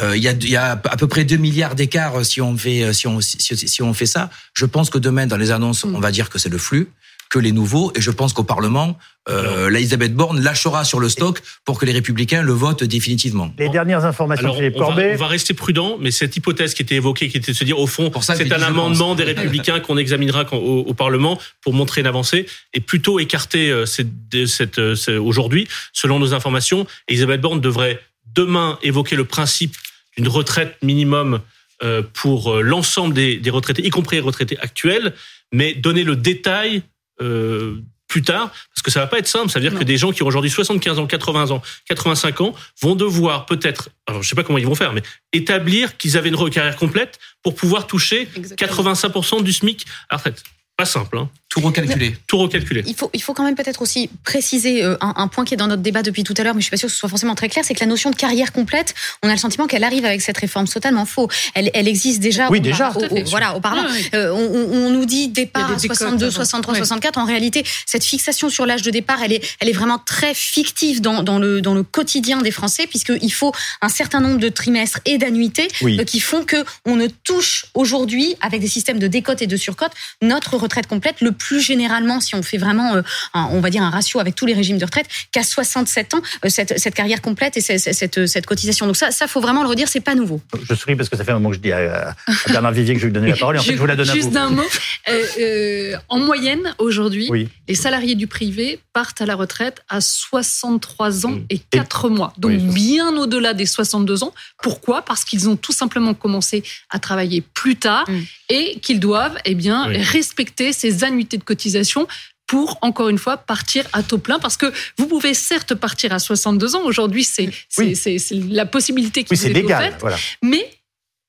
Euh, 0.00 0.16
Il 0.16 0.22
y, 0.22 0.28
a, 0.28 0.32
il 0.32 0.48
y 0.50 0.56
a 0.56 0.72
à 0.72 0.96
peu 0.96 1.06
près 1.06 1.24
2 1.24 1.36
milliards 1.36 1.74
d'écart 1.76 2.18
euh, 2.18 2.24
si 2.24 2.40
on 2.40 2.56
fait 2.56 2.82
euh, 2.82 2.92
si 2.92 3.06
on 3.06 3.20
si, 3.20 3.38
si 3.56 3.82
on 3.82 3.94
fait 3.94 4.06
ça. 4.06 4.28
Je 4.54 4.66
pense 4.66 4.90
que 4.90 4.98
demain 4.98 5.26
dans 5.26 5.36
les 5.36 5.50
annonces, 5.52 5.84
Mm. 5.84 5.94
on 5.94 6.00
va 6.00 6.10
dire 6.10 6.30
que 6.30 6.38
c'est 6.38 6.48
le 6.48 6.58
flux 6.58 6.88
que 7.34 7.40
les 7.40 7.50
nouveaux 7.50 7.90
et 7.96 8.00
je 8.00 8.12
pense 8.12 8.32
qu'au 8.32 8.44
Parlement, 8.44 8.96
euh, 9.28 9.68
la 9.68 9.80
Elisabeth 9.80 10.14
Borne 10.14 10.40
lâchera 10.40 10.84
sur 10.84 11.00
le 11.00 11.08
stock 11.08 11.42
pour 11.64 11.80
que 11.80 11.84
les 11.84 11.90
républicains 11.90 12.42
le 12.42 12.52
votent 12.52 12.84
définitivement. 12.84 13.52
Les 13.58 13.68
dernières 13.68 14.04
informations, 14.04 14.44
Alors, 14.44 14.56
Philippe 14.56 14.74
on 14.76 14.80
va, 14.80 14.86
Corbet. 14.86 15.14
on 15.14 15.16
va 15.16 15.26
rester 15.26 15.52
prudent, 15.52 15.96
mais 16.00 16.12
cette 16.12 16.36
hypothèse 16.36 16.74
qui 16.74 16.82
était 16.82 16.94
évoquée, 16.94 17.28
qui 17.28 17.36
était 17.36 17.50
de 17.50 17.56
se 17.56 17.64
dire, 17.64 17.80
au 17.80 17.88
fond, 17.88 18.12
c'est 18.20 18.52
un 18.52 18.62
amendement 18.62 19.08
pense. 19.08 19.16
des 19.16 19.24
Républicains 19.24 19.80
qu'on 19.80 19.96
examinera 19.96 20.44
au, 20.52 20.84
au 20.86 20.94
Parlement 20.94 21.40
pour 21.60 21.74
montrer 21.74 22.02
une 22.02 22.06
avancée, 22.06 22.46
et 22.72 22.78
plutôt 22.78 23.18
écarter 23.18 23.68
euh, 23.68 23.84
cette, 23.84 24.78
euh, 24.78 24.94
aujourd'hui, 25.20 25.66
selon 25.92 26.20
nos 26.20 26.34
informations, 26.34 26.86
Elisabeth 27.08 27.40
Borne 27.40 27.60
devrait 27.60 27.98
demain 28.32 28.78
évoquer 28.84 29.16
le 29.16 29.24
principe 29.24 29.74
d'une 30.16 30.28
retraite 30.28 30.76
minimum 30.82 31.40
euh, 31.82 32.02
pour 32.12 32.62
l'ensemble 32.62 33.12
des, 33.12 33.38
des 33.38 33.50
retraités, 33.50 33.84
y 33.84 33.90
compris 33.90 34.18
les 34.18 34.22
retraités 34.22 34.58
actuels, 34.60 35.14
mais 35.50 35.74
donner 35.74 36.04
le 36.04 36.14
détail 36.14 36.84
euh, 37.20 37.80
plus 38.08 38.22
tard, 38.22 38.50
parce 38.50 38.82
que 38.82 38.90
ça 38.90 39.00
va 39.00 39.06
pas 39.06 39.18
être 39.18 39.26
simple. 39.26 39.50
Ça 39.50 39.58
veut 39.58 39.62
dire 39.62 39.72
Non. 39.72 39.78
que 39.80 39.84
des 39.84 39.96
gens 39.96 40.12
qui 40.12 40.22
ont 40.22 40.26
aujourd'hui 40.26 40.50
75 40.50 40.98
ans, 40.98 41.06
80 41.06 41.50
ans, 41.50 41.62
85 41.88 42.40
ans 42.42 42.54
vont 42.80 42.94
devoir 42.94 43.46
peut-être, 43.46 43.88
alors 44.06 44.22
je 44.22 44.28
sais 44.28 44.36
pas 44.36 44.44
comment 44.44 44.58
ils 44.58 44.66
vont 44.66 44.74
faire, 44.74 44.92
mais 44.92 45.02
établir 45.32 45.96
qu'ils 45.96 46.16
avaient 46.16 46.28
une 46.28 46.50
carrière 46.50 46.76
complète 46.76 47.18
pour 47.42 47.54
pouvoir 47.54 47.86
toucher 47.86 48.28
Exactement. 48.36 48.70
85% 48.70 49.42
du 49.42 49.52
SMIC 49.52 49.84
à 50.08 50.14
la 50.14 50.16
retraite. 50.18 50.42
Pas 50.76 50.84
simple, 50.86 51.18
hein. 51.18 51.28
Tout 51.54 51.60
recalculer. 51.60 52.16
tout 52.26 52.38
recalculer. 52.38 52.82
Il 52.86 52.94
faut, 52.94 53.10
il 53.14 53.22
faut 53.22 53.32
quand 53.32 53.44
même 53.44 53.54
peut-être 53.54 53.80
aussi 53.82 54.10
préciser 54.24 54.82
euh, 54.82 54.96
un, 55.00 55.14
un 55.16 55.28
point 55.28 55.44
qui 55.44 55.54
est 55.54 55.56
dans 55.56 55.68
notre 55.68 55.82
débat 55.82 56.02
depuis 56.02 56.24
tout 56.24 56.34
à 56.36 56.42
l'heure, 56.42 56.54
mais 56.54 56.60
je 56.60 56.64
suis 56.64 56.70
pas 56.70 56.76
sûre 56.76 56.88
que 56.88 56.92
ce 56.92 56.98
soit 56.98 57.08
forcément 57.08 57.34
très 57.36 57.48
clair, 57.48 57.64
c'est 57.64 57.74
que 57.74 57.80
la 57.80 57.86
notion 57.86 58.10
de 58.10 58.16
carrière 58.16 58.52
complète, 58.52 58.94
on 59.22 59.28
a 59.28 59.32
le 59.32 59.38
sentiment 59.38 59.66
qu'elle 59.66 59.84
arrive 59.84 60.04
avec 60.04 60.20
cette 60.20 60.36
réforme. 60.38 60.66
C'est 60.66 60.74
totalement 60.74 61.06
faux. 61.06 61.28
Elle, 61.54 61.70
elle 61.74 61.86
existe 61.86 62.20
déjà. 62.20 62.48
Oui, 62.50 62.58
au- 62.58 62.62
déjà. 62.62 62.90
au- 62.90 63.04
au- 63.04 63.24
voilà, 63.26 63.54
au 63.56 63.60
Parlement. 63.60 63.88
Ouais, 63.88 63.92
ouais. 63.94 64.10
Euh, 64.14 64.32
on, 64.32 64.86
on- 64.86 64.90
nous 64.90 65.04
dit 65.06 65.28
départ 65.28 65.62
a 65.64 65.66
à 65.72 65.74
des 65.76 65.82
décotes 65.82 65.96
62, 65.96 66.26
avant. 66.26 66.34
63, 66.34 66.72
Ouais. 66.74 66.78
64. 66.80 67.18
En 67.18 67.24
réalité, 67.24 67.64
cette 67.86 68.04
fixation 68.04 68.48
sur 68.48 68.66
l'âge 68.66 68.82
de 68.82 68.90
départ, 68.90 69.22
elle 69.22 69.32
est, 69.32 69.42
elle 69.60 69.68
est 69.68 69.72
vraiment 69.72 69.98
très 69.98 70.34
fictive 70.34 71.00
dans, 71.00 71.22
dans, 71.22 71.38
le, 71.38 71.60
dans 71.60 71.74
le 71.74 71.82
quotidien 71.82 72.38
des 72.42 72.50
Français, 72.50 72.86
puisqu'il 72.86 73.32
faut 73.32 73.52
un 73.80 73.88
certain 73.88 74.20
nombre 74.20 74.38
de 74.38 74.48
trimestres 74.48 74.98
et 75.04 75.18
d'annuités 75.18 75.68
Oui. 75.82 75.98
euh, 76.00 76.04
qui 76.04 76.20
font 76.20 76.44
que 76.44 76.64
on 76.84 76.96
ne 76.96 77.06
touche 77.06 77.66
aujourd'hui, 77.74 78.34
avec 78.40 78.60
des 78.60 78.66
systèmes 78.68 78.98
de 78.98 79.06
décote 79.06 79.40
et 79.42 79.46
de 79.46 79.56
surcote, 79.56 79.92
notre 80.22 80.56
retraite 80.56 80.86
complète 80.86 81.20
le 81.20 81.32
plus 81.32 81.43
plus 81.46 81.60
généralement, 81.60 82.18
si 82.20 82.34
on 82.34 82.42
fait 82.42 82.58
vraiment, 82.58 82.94
euh, 82.96 83.02
un- 83.34 83.48
on 83.52 83.60
va 83.60 83.70
dire 83.70 83.82
un 83.82 83.90
ratio 83.90 84.18
avec 84.20 84.34
tous 84.34 84.46
les 84.46 84.54
régimes 84.54 84.78
de 84.78 84.84
retraite, 84.84 85.06
qu'à 85.32 85.42
67 85.42 86.14
ans, 86.14 86.22
euh, 86.44 86.48
cette, 86.48 86.78
cette 86.78 86.94
carrière 86.94 87.20
complète 87.20 87.56
et 87.56 87.60
cette, 87.60 87.80
cette, 88.00 88.26
cette 88.26 88.46
cotisation. 88.46 88.86
Donc 88.86 88.96
ça, 88.96 89.10
ça 89.10 89.26
faut 89.26 89.40
vraiment 89.40 89.62
le 89.62 89.68
redire, 89.68 89.88
c'est 89.88 90.00
pas 90.00 90.14
nouveau. 90.14 90.40
Je 90.68 90.74
souris 90.74 90.96
parce 90.96 91.08
que 91.10 91.16
ça 91.16 91.24
fait 91.24 91.32
un 91.32 91.34
moment 91.40 91.50
que 91.50 91.56
je 91.56 91.60
dis 91.60 91.72
à, 91.72 92.10
à 92.10 92.52
Bernard 92.52 92.72
Vivier 92.72 92.94
que 92.94 93.00
je 93.00 93.04
vais 93.06 93.10
lui 93.10 93.14
donner 93.14 93.30
la 93.30 93.36
parole 93.44 93.56
et 93.56 93.58
en 93.58 93.62
fait 93.62 93.74
je 93.74 93.78
vous 93.78 93.86
la 93.86 93.96
donne 93.96 94.08
à 94.10 94.14
Juste 94.14 94.30
d'un 94.30 94.50
mot. 94.50 94.62
Euh, 95.08 95.24
euh, 95.40 95.96
en 96.08 96.18
moyenne, 96.18 96.74
aujourd'hui, 96.78 97.26
Oui. 97.30 97.48
les 97.68 97.74
salariés 97.74 98.14
du 98.14 98.26
privé 98.26 98.80
partent 98.92 99.20
à 99.20 99.26
la 99.26 99.34
retraite 99.34 99.82
à 99.88 100.00
63 100.00 101.26
ans 101.26 101.30
Mm. 101.30 101.46
et 101.50 101.58
4 101.58 102.08
mois. 102.08 102.32
Donc 102.38 102.52
Oui. 102.52 102.58
bien 102.58 103.16
au-delà 103.16 103.54
des 103.54 103.66
62 103.66 104.22
ans. 104.24 104.32
Pourquoi? 104.62 105.02
Parce 105.02 105.24
qu'ils 105.24 105.48
ont 105.48 105.56
tout 105.56 105.72
simplement 105.72 106.14
commencé 106.14 106.62
à 106.90 106.98
travailler 106.98 107.42
plus 107.54 107.76
tard 107.76 108.04
Mm. 108.08 108.20
et 108.50 108.78
qu'ils 108.80 109.00
doivent 109.00 109.36
eh 109.44 109.54
bien, 109.54 109.88
Oui. 109.88 109.96
respecter 110.02 110.72
ces 110.72 111.04
annuités 111.04 111.33
de 111.38 111.44
cotisation 111.44 112.06
pour, 112.46 112.78
encore 112.82 113.08
une 113.08 113.18
fois, 113.18 113.36
partir 113.38 113.84
à 113.92 114.02
taux 114.02 114.18
plein. 114.18 114.38
Parce 114.38 114.56
que 114.56 114.72
vous 114.98 115.06
pouvez 115.06 115.32
certes 115.34 115.74
partir 115.74 116.12
à 116.12 116.18
62 116.18 116.76
ans. 116.76 116.82
Aujourd'hui, 116.84 117.24
c'est 117.24 117.50
c'est- 117.68 118.18
Oui. 118.32 118.48
la 118.50 118.66
possibilité 118.66 119.24
qui 119.24 119.28
Oui, 119.32 119.36
vous 119.36 119.42
c'est 119.44 119.50
est 119.50 119.54
légal. 119.54 119.82
offerte. 119.84 120.00
Voilà. 120.00 120.16
Mais 120.42 120.70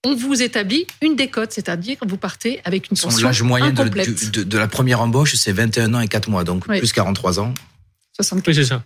on 0.03 0.13
vous 0.13 0.41
établit 0.41 0.85
une 1.01 1.15
décote, 1.15 1.51
c'est-à-dire 1.51 1.97
que 1.97 2.07
vous 2.07 2.17
partez 2.17 2.59
avec 2.65 2.91
une 2.91 2.97
pension 2.97 3.25
L'âge 3.27 3.41
moyen 3.43 3.71
de 3.71 4.57
la 4.57 4.67
première 4.67 5.01
embauche, 5.01 5.35
c'est 5.35 5.51
21 5.53 5.93
ans 5.93 6.01
et 6.01 6.07
4 6.07 6.29
mois, 6.29 6.43
donc 6.43 6.65
Oui. 6.67 6.79
plus 6.79 6.91
43 6.91 7.39
ans. 7.39 7.53
64. 8.17 8.47
Oui, 8.47 8.55
c'est 8.55 8.65
ça. 8.65 8.83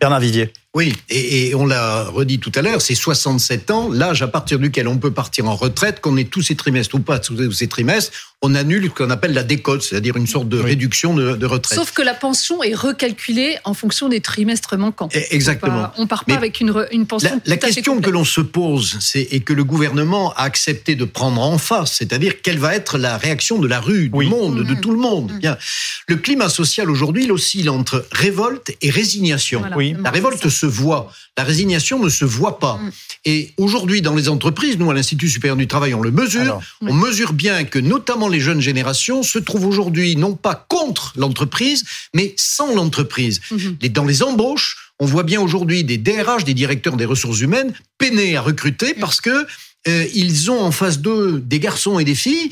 Bernard 0.00 0.20
Vivier. 0.20 0.52
Oui, 0.74 0.92
et, 1.08 1.48
et 1.48 1.54
on 1.54 1.64
l'a 1.66 2.04
redit 2.04 2.38
tout 2.38 2.52
à 2.54 2.60
l'heure, 2.60 2.82
c'est 2.82 2.94
67 2.94 3.70
ans, 3.70 3.88
l'âge 3.90 4.20
à 4.20 4.28
partir 4.28 4.58
duquel 4.58 4.86
on 4.86 4.98
peut 4.98 5.10
partir 5.10 5.46
en 5.48 5.56
retraite, 5.56 6.00
qu'on 6.00 6.16
ait 6.18 6.24
tous 6.24 6.42
ces 6.42 6.56
trimestres 6.56 6.94
ou 6.96 7.00
pas 7.00 7.18
tous 7.18 7.50
ces 7.52 7.68
trimestres, 7.68 8.12
on 8.42 8.54
annule 8.54 8.84
ce 8.84 8.90
qu'on 8.90 9.10
appelle 9.10 9.32
la 9.32 9.42
décote, 9.42 9.82
c'est-à-dire 9.82 10.16
une 10.16 10.26
sorte 10.28 10.48
de 10.48 10.58
Oui. 10.58 10.64
réduction 10.66 11.14
de, 11.14 11.34
de 11.34 11.46
retraite. 11.46 11.76
Sauf 11.76 11.90
que 11.92 12.02
la 12.02 12.12
pension 12.14 12.62
est 12.62 12.74
recalculée 12.74 13.56
en 13.64 13.72
fonction 13.74 14.08
des 14.10 14.20
trimestres 14.20 14.76
manquants. 14.76 15.08
Eh, 15.12 15.24
Exactement. 15.34 15.90
On 15.96 16.06
part 16.06 16.24
pas 16.24 16.32
Mais 16.32 16.36
avec 16.38 16.60
une, 16.60 16.72
pension. 17.06 17.30
La, 17.46 17.54
la 17.54 17.56
tout 17.56 17.66
question 17.66 18.00
que 18.00 18.10
l'on 18.10 18.24
se 18.24 18.40
pose, 18.42 18.98
c'est 19.00 19.22
et 19.32 19.40
que 19.40 19.54
le 19.54 19.64
gouvernement 19.64 20.32
a 20.34 20.42
accepté 20.42 20.94
de 20.94 21.04
prendre 21.04 21.40
en 21.42 21.58
face, 21.58 21.94
c'est-à-dire 21.94 22.40
quelle 22.42 22.58
va 22.58 22.76
être 22.76 22.96
la 22.98 23.16
réaction 23.16 23.58
de 23.58 23.66
la 23.66 23.80
rue, 23.80 24.10
du 24.10 24.14
Oui. 24.16 24.28
monde, 24.28 24.58
de 24.62 24.74
Mhm. 24.74 24.80
tout 24.80 24.92
le 24.92 24.98
monde. 24.98 25.32
Mhm. 25.32 25.38
Bien, 25.40 25.58
le 26.06 26.16
climat 26.16 26.48
social 26.50 26.90
aujourd'hui, 26.90 27.24
il 27.24 27.32
oscille 27.32 27.70
entre 27.70 28.06
révolte 28.12 28.70
et 28.82 28.90
résignation. 28.90 29.60
Voilà. 29.60 29.76
Oui. 29.76 29.96
La 30.00 30.10
révolte 30.10 30.48
se 30.58 30.66
voit, 30.66 31.02
la 31.38 31.44
résignation 31.44 31.96
ne 32.02 32.08
se 32.08 32.24
voit 32.24 32.58
pas. 32.58 32.76
Mm. 32.76 32.90
Et 33.24 33.38
aujourd'hui, 33.56 34.00
dans 34.02 34.14
les 34.14 34.28
entreprises, 34.28 34.76
nous, 34.78 34.90
à 34.90 34.94
l'Institut 34.94 35.28
supérieur 35.28 35.56
du 35.56 35.66
travail, 35.66 35.92
on 35.94 36.00
le 36.02 36.10
mesure. 36.10 36.40
Alors, 36.42 36.62
On 36.82 36.94
mesure 37.06 37.32
bien 37.32 37.64
que 37.64 37.78
notamment 37.94 38.28
les 38.28 38.40
jeunes 38.40 38.60
générations 38.60 39.22
se 39.22 39.38
trouvent 39.38 39.66
aujourd'hui 39.66 40.16
non 40.16 40.34
pas 40.46 40.56
contre 40.76 41.12
l'entreprise, 41.16 41.84
mais 42.14 42.34
sans 42.36 42.74
l'entreprise. 42.74 43.40
Les- 43.82 43.88
Dans 43.98 44.04
les 44.12 44.22
embauches, 44.22 44.76
on 45.00 45.06
voit 45.06 45.22
bien 45.32 45.40
aujourd'hui 45.40 45.84
des 45.84 45.98
DRH, 45.98 46.44
des 46.44 46.54
directeurs 46.54 46.96
des 46.96 47.04
ressources 47.14 47.40
humaines, 47.40 47.72
peinés 47.98 48.36
à 48.36 48.42
recruter 48.42 48.94
parce 48.94 49.20
que 49.20 49.46
euh, 49.86 50.06
ils 50.14 50.50
ont 50.50 50.60
en 50.60 50.72
face 50.72 50.98
d'eux 50.98 51.40
des 51.52 51.60
garçons 51.60 51.98
et 52.00 52.04
des 52.04 52.16
filles 52.16 52.50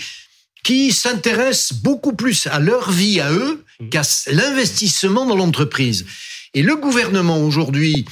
qui 0.62 0.92
s'intéressent 0.92 1.72
beaucoup 1.86 2.12
plus 2.14 2.46
à 2.46 2.58
leur 2.60 2.90
vie 2.90 3.20
à 3.20 3.32
eux 3.32 3.64
qu'à 3.90 4.00
s- 4.00 4.28
l'investissement 4.30 5.26
dans 5.26 5.36
l'entreprise. 5.36 6.06
Et 6.54 6.62
le 6.62 6.76
gouvernement 6.76 7.38
aujourd'hui 7.38 8.04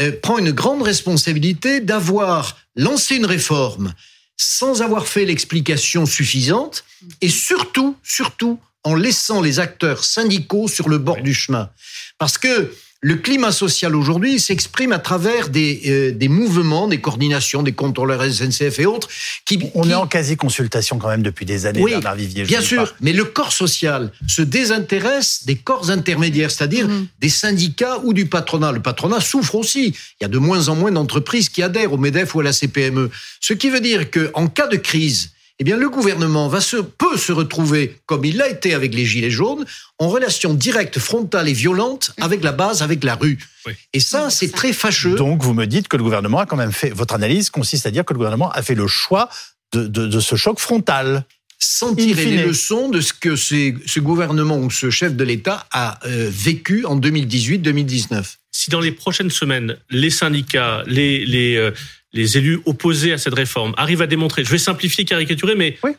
euh, 0.00 0.12
prend 0.22 0.38
une 0.38 0.52
grande 0.52 0.82
responsabilité 0.82 1.80
d'avoir 1.80 2.56
lancé 2.76 3.16
une 3.16 3.26
réforme 3.26 3.92
sans 4.36 4.82
avoir 4.82 5.06
fait 5.06 5.24
l'explication 5.24 6.06
suffisante 6.06 6.84
et 7.20 7.28
surtout, 7.28 7.96
surtout 8.02 8.58
en 8.84 8.94
laissant 8.94 9.40
les 9.40 9.60
acteurs 9.60 10.04
syndicaux 10.04 10.68
sur 10.68 10.88
le 10.88 10.98
bord 10.98 11.22
du 11.22 11.34
chemin. 11.34 11.70
Parce 12.18 12.38
que 12.38 12.74
le 13.04 13.16
climat 13.16 13.50
social 13.50 13.96
aujourd'hui 13.96 14.38
s'exprime 14.38 14.92
à 14.92 15.00
travers 15.00 15.48
des, 15.48 15.82
euh, 15.88 16.12
des 16.12 16.28
mouvements, 16.28 16.86
des 16.86 17.00
coordinations, 17.00 17.64
des 17.64 17.72
contrôleurs 17.72 18.22
SNCF 18.22 18.78
et 18.78 18.86
autres 18.86 19.08
qui... 19.44 19.58
on 19.74 19.82
qui- 19.82 19.90
est 19.90 19.94
en 19.94 20.06
quasi-consultation 20.06 20.98
quand 20.98 21.08
même 21.08 21.24
depuis 21.24 21.44
des 21.44 21.66
années, 21.66 21.82
Oui, 21.82 21.90
Bernard 21.90 22.14
Vivier. 22.14 22.44
Bien 22.44 22.60
sûr, 22.60 22.84
pas. 22.84 22.96
mais 23.00 23.12
le 23.12 23.24
corps 23.24 23.52
social 23.52 24.12
se 24.28 24.40
désintéresse 24.42 25.44
des 25.46 25.56
corps 25.56 25.90
intermédiaires, 25.90 26.52
c'est-à-dire 26.52 26.86
Mhm. 26.86 27.06
des 27.20 27.28
syndicats 27.28 27.98
ou 28.04 28.12
du 28.12 28.26
patronat. 28.26 28.70
Le 28.70 28.80
patronat 28.80 29.20
souffre 29.20 29.56
aussi. 29.56 29.88
Il 30.20 30.22
y 30.22 30.24
a 30.24 30.28
de 30.28 30.38
moins 30.38 30.68
en 30.68 30.76
moins 30.76 30.92
d'entreprises 30.92 31.48
qui 31.48 31.60
adhèrent 31.64 31.92
au 31.92 31.98
MEDEF 31.98 32.36
ou 32.36 32.40
à 32.40 32.44
la 32.44 32.52
CPME. 32.52 33.10
Ce 33.40 33.52
qui 33.52 33.68
veut 33.68 33.80
dire 33.80 34.10
que 34.12 34.30
en 34.34 34.46
cas 34.46 34.68
de 34.68 34.76
crise, 34.76 35.30
eh 35.62 35.64
bien, 35.64 35.76
le 35.76 35.88
gouvernement 35.88 36.48
va 36.48 36.60
se, 36.60 36.76
peut 36.78 37.16
se 37.16 37.30
retrouver, 37.30 37.96
comme 38.06 38.24
il 38.24 38.36
l'a 38.36 38.48
été 38.48 38.74
avec 38.74 38.92
les 38.94 39.04
Gilets 39.06 39.30
jaunes, 39.30 39.64
en 40.00 40.08
relation 40.08 40.54
directe, 40.54 40.98
frontale 40.98 41.48
et 41.48 41.52
violente 41.52 42.10
avec 42.20 42.42
la 42.42 42.50
base, 42.50 42.82
avec 42.82 43.04
la 43.04 43.14
rue. 43.14 43.38
Oui. 43.66 43.74
Et 43.92 44.00
ça, 44.00 44.28
c'est 44.28 44.50
très 44.50 44.72
fâcheux. 44.72 45.14
Donc 45.14 45.40
vous 45.44 45.54
me 45.54 45.66
dites 45.66 45.86
que 45.86 45.96
le 45.96 46.02
gouvernement 46.02 46.40
a 46.40 46.46
quand 46.46 46.56
même 46.56 46.72
fait. 46.72 46.90
Votre 46.90 47.14
analyse 47.14 47.48
consiste 47.48 47.86
à 47.86 47.92
dire 47.92 48.04
que 48.04 48.12
le 48.12 48.18
gouvernement 48.18 48.50
a 48.50 48.60
fait 48.62 48.74
le 48.74 48.88
choix 48.88 49.28
de, 49.72 49.86
de- 49.86 50.08
de 50.08 50.18
ce 50.20 50.34
choc 50.34 50.58
frontal. 50.58 51.24
sans 51.64 51.94
tirer 51.94 52.24
les 52.24 52.44
leçons 52.44 52.88
de 52.88 53.00
ce 53.00 53.12
que 53.12 53.36
ces- 53.36 53.76
ce 53.86 54.00
gouvernement 54.00 54.58
ou 54.58 54.68
ce 54.68 54.90
chef 54.90 55.14
de 55.14 55.22
l'État 55.22 55.64
a 55.70 56.00
euh, 56.08 56.28
vécu 56.28 56.84
en 56.86 56.96
2018-2019. 56.98 58.24
si 58.50 58.68
dans 58.70 58.80
les 58.80 58.90
prochaines 58.92 59.30
semaines, 59.30 59.76
les 59.90 60.10
syndicats, 60.10 60.82
les, 60.86 61.24
les, 61.24 61.54
euh, 61.56 61.70
les 62.12 62.36
élus 62.38 62.60
opposés 62.66 63.12
à 63.12 63.18
cette 63.18 63.34
réforme 63.34 63.74
arrivent 63.76 64.02
à 64.02 64.06
démontrer, 64.06 64.44
je 64.44 64.50
vais 64.50 64.58
simplifier, 64.58 65.04
caricaturer, 65.04 65.54
mais 65.54 65.78
Oui. 65.82 65.92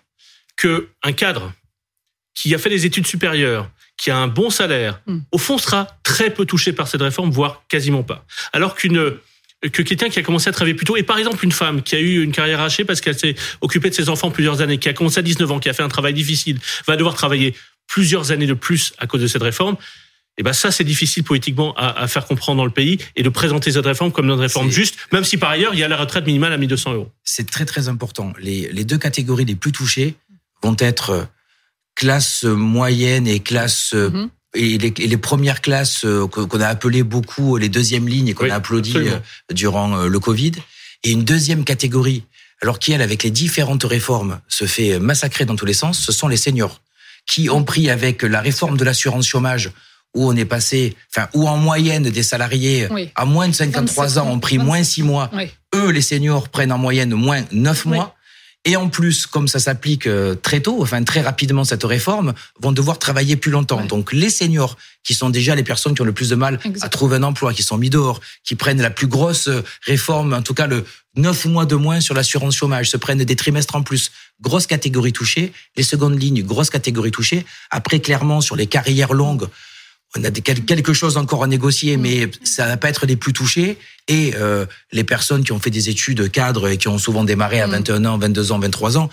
que 0.55 0.89
un 1.03 1.11
cadre 1.13 1.53
qui 2.35 2.53
a 2.53 2.57
fait 2.57 2.69
des 2.69 2.85
études 2.85 3.07
supérieures, 3.07 3.69
qui 3.97 4.09
a 4.11 4.17
un 4.17 4.27
bon 4.27 4.49
salaire, 4.49 4.99
Mm. 5.07 5.19
au 5.31 5.37
fond 5.37 5.57
sera 5.57 5.87
très 6.03 6.29
peu 6.31 6.45
touché 6.45 6.73
par 6.73 6.87
cette 6.87 7.01
réforme, 7.01 7.29
voire 7.31 7.63
quasiment 7.69 8.03
pas. 8.03 8.25
Alors 8.53 8.75
qu'une 8.75 9.13
que 9.71 9.81
quelqu'un 9.81 10.09
qui 10.09 10.19
a 10.19 10.23
commencé 10.23 10.49
à 10.49 10.51
travailler 10.51 10.73
plus 10.75 10.85
tôt, 10.85 10.97
et 10.97 11.03
par 11.03 11.17
exemple 11.17 11.43
une 11.45 11.53
femme 11.53 11.83
qui 11.83 11.95
a 11.95 11.99
eu 11.99 12.21
une 12.21 12.33
carrière 12.33 12.59
hachée 12.59 12.83
parce 12.83 12.99
qu'elle 12.99 13.17
s'est 13.17 13.35
occupée 13.61 13.89
de 13.89 13.95
ses 13.95 14.09
enfants 14.09 14.29
plusieurs 14.29 14.59
années, 14.61 14.77
qui 14.77 14.89
a 14.89 14.93
commencé 14.93 15.19
à 15.19 15.21
19 15.21 15.49
ans, 15.51 15.59
qui 15.59 15.69
a 15.69 15.73
fait 15.73 15.83
un 15.83 15.87
travail 15.89 16.13
difficile, 16.13 16.59
va 16.85 16.97
devoir 16.97 17.15
travailler 17.15 17.55
plusieurs 17.87 18.31
années 18.31 18.45
de 18.47 18.53
plus 18.55 18.93
à 18.97 19.07
cause 19.07 19.21
de 19.21 19.27
cette 19.27 19.41
réforme. 19.43 19.77
Et 20.37 20.43
ben 20.43 20.53
ça, 20.53 20.71
c'est 20.71 20.83
difficile 20.83 21.23
politiquement 21.23 21.75
à, 21.75 21.89
à 22.01 22.07
faire 22.07 22.25
comprendre 22.25 22.57
dans 22.57 22.65
le 22.65 22.71
pays 22.71 22.97
et 23.15 23.21
de 23.23 23.29
présenter 23.29 23.71
cette 23.71 23.85
réforme 23.85 24.11
comme 24.11 24.25
une 24.25 24.31
réforme 24.39 24.71
juste, 24.71 24.95
même 25.11 25.23
si 25.23 25.37
par 25.37 25.51
ailleurs 25.51 25.73
il 25.75 25.79
y 25.79 25.83
a 25.83 25.87
la 25.87 25.97
retraite 25.97 26.25
minimale 26.25 26.53
à 26.53 26.57
1200 26.57 26.93
euros. 26.93 27.11
C'est 27.23 27.49
très 27.49 27.65
très 27.65 27.87
important. 27.87 28.33
Les, 28.39 28.71
les 28.71 28.83
deux 28.83 28.97
catégories 28.97 29.45
les 29.45 29.55
plus 29.55 29.71
touchées 29.71 30.15
vont 30.63 30.75
être 30.79 31.09
euh, 31.11 31.23
classe 31.95 32.43
moyenne 32.45 33.27
et 33.27 33.39
classe 33.39 33.91
euh, 33.93 34.09
Mhm. 34.09 34.29
et, 34.55 34.77
les, 34.77 34.93
et 34.97 35.07
les 35.07 35.17
premières 35.17 35.61
classes 35.61 36.05
euh, 36.05 36.27
qu'on 36.27 36.61
a 36.61 36.67
appelées 36.67 37.03
beaucoup 37.03 37.57
les 37.57 37.69
deuxièmes 37.69 38.07
lignes 38.07 38.29
et 38.29 38.33
qu'on 38.33 38.45
Oui, 38.45 38.49
a 38.51 38.55
applaudi 38.55 38.91
absolument. 38.91 39.21
durant 39.51 39.97
le 40.05 40.19
Covid. 40.19 40.53
Et 41.03 41.11
une 41.11 41.23
deuxième 41.25 41.63
catégorie, 41.63 42.23
alors 42.61 42.79
qui 42.79 42.91
elle, 42.93 43.01
avec 43.01 43.23
les 43.23 43.29
différentes 43.31 43.83
réformes, 43.83 44.39
se 44.47 44.65
fait 44.65 44.97
massacrer 44.99 45.45
dans 45.45 45.55
tous 45.55 45.65
les 45.65 45.73
sens, 45.73 45.99
ce 45.99 46.11
sont 46.11 46.27
les 46.27 46.37
seniors 46.37 46.81
qui 47.27 47.49
ont 47.49 47.63
pris 47.63 47.89
avec 47.89 48.23
la 48.23 48.41
réforme 48.41 48.77
de 48.77 48.83
l'assurance 48.83 49.27
chômage 49.27 49.69
où 50.13 50.27
on 50.29 50.35
est 50.35 50.45
passé, 50.45 50.95
enfin, 51.15 51.27
où 51.33 51.47
en 51.47 51.57
moyenne 51.57 52.03
des 52.09 52.23
salariés 52.23 52.87
Oui. 52.91 53.09
à 53.15 53.25
moins 53.25 53.47
de 53.47 53.53
53 53.53 54.05
27 54.05 54.21
ans 54.23 54.29
ont 54.31 54.39
pris 54.39 54.57
moins 54.57 54.83
6 54.83 55.03
mois 55.03 55.29
Oui. 55.33 55.49
eux, 55.75 55.89
les 55.89 56.01
seniors, 56.01 56.49
prennent 56.49 56.71
en 56.71 56.77
moyenne 56.77 57.13
moins 57.13 57.41
9 57.51 57.85
Oui. 57.85 57.91
mois. 57.95 58.15
Et 58.65 58.77
en 58.77 58.87
plus, 58.87 59.25
comme 59.27 59.49
ça 59.49 59.59
s'applique 59.59 60.07
euh, 60.07 60.35
très 60.35 60.61
tôt, 60.61 60.77
enfin 60.81 61.03
très 61.03 61.19
rapidement 61.19 61.65
cette 61.65 61.83
réforme, 61.83 62.33
vont 62.61 62.71
devoir 62.71 62.97
travailler 62.97 63.35
plus 63.35 63.51
longtemps. 63.51 63.81
Ouais. 63.81 63.87
Donc 63.87 64.13
les 64.13 64.29
seniors, 64.29 64.77
qui 65.03 65.13
sont 65.13 65.29
déjà 65.29 65.53
les 65.53 65.63
personnes 65.63 65.93
qui 65.95 66.01
ont 66.01 66.05
le 66.05 66.13
plus 66.13 66.29
de 66.29 66.35
mal 66.35 66.59
à 66.79 66.87
trouver 66.87 67.17
un 67.17 67.23
emploi, 67.23 67.51
qui 67.53 67.61
sont 67.61 67.77
mis 67.77 67.89
dehors, 67.89 68.21
qui 68.45 68.55
prennent 68.55 68.81
la 68.81 68.89
plus 68.89 69.07
grosse 69.07 69.49
euh, 69.49 69.63
réforme, 69.85 70.31
en 70.33 70.41
tout 70.41 70.53
cas 70.53 70.67
le 70.67 70.85
9 71.17 71.43
mois 71.47 71.65
de 71.65 71.75
moins 71.75 71.99
sur 71.99 72.13
l'assurance 72.15 72.55
chômage, 72.55 72.89
se 72.89 72.95
prennent 72.95 73.21
des 73.25 73.35
trimestres 73.35 73.75
en 73.75 73.83
plus. 73.83 74.11
Grosse 74.41 74.65
catégorie 74.65 75.11
touchée. 75.11 75.51
Les 75.75 75.83
secondes 75.83 76.17
lignes, 76.21 76.41
grosse 76.43 76.69
catégorie 76.69 77.11
touchée. 77.11 77.45
Après, 77.69 77.99
clairement, 77.99 78.39
sur 78.39 78.55
les 78.55 78.67
carrières 78.67 79.11
longues, 79.13 79.47
on 80.17 80.23
a 80.23 80.29
des, 80.29 80.41
quel- 80.41 80.63
quelque 80.65 80.93
chose 80.93 81.17
encore 81.17 81.43
à 81.43 81.47
négocier, 81.47 81.97
mais 81.97 82.29
ça 82.43 82.67
va 82.67 82.77
pas 82.77 82.89
être 82.89 83.05
les 83.05 83.15
plus 83.15 83.33
touchés. 83.33 83.77
Et 84.07 84.33
euh, 84.35 84.65
les 84.91 85.03
personnes 85.03 85.43
qui 85.43 85.51
ont 85.51 85.59
fait 85.59 85.69
des 85.71 85.89
études 85.89 86.29
cadres 86.31 86.67
et 86.67 86.77
qui 86.77 86.87
ont 86.87 86.97
souvent 86.97 87.23
démarré 87.23 87.61
à 87.61 87.67
Mm. 87.67 87.71
21 87.71 88.05
ans, 88.05 88.17
22 88.17 88.51
ans, 88.51 88.59
23 88.59 88.97
ans, 88.97 89.09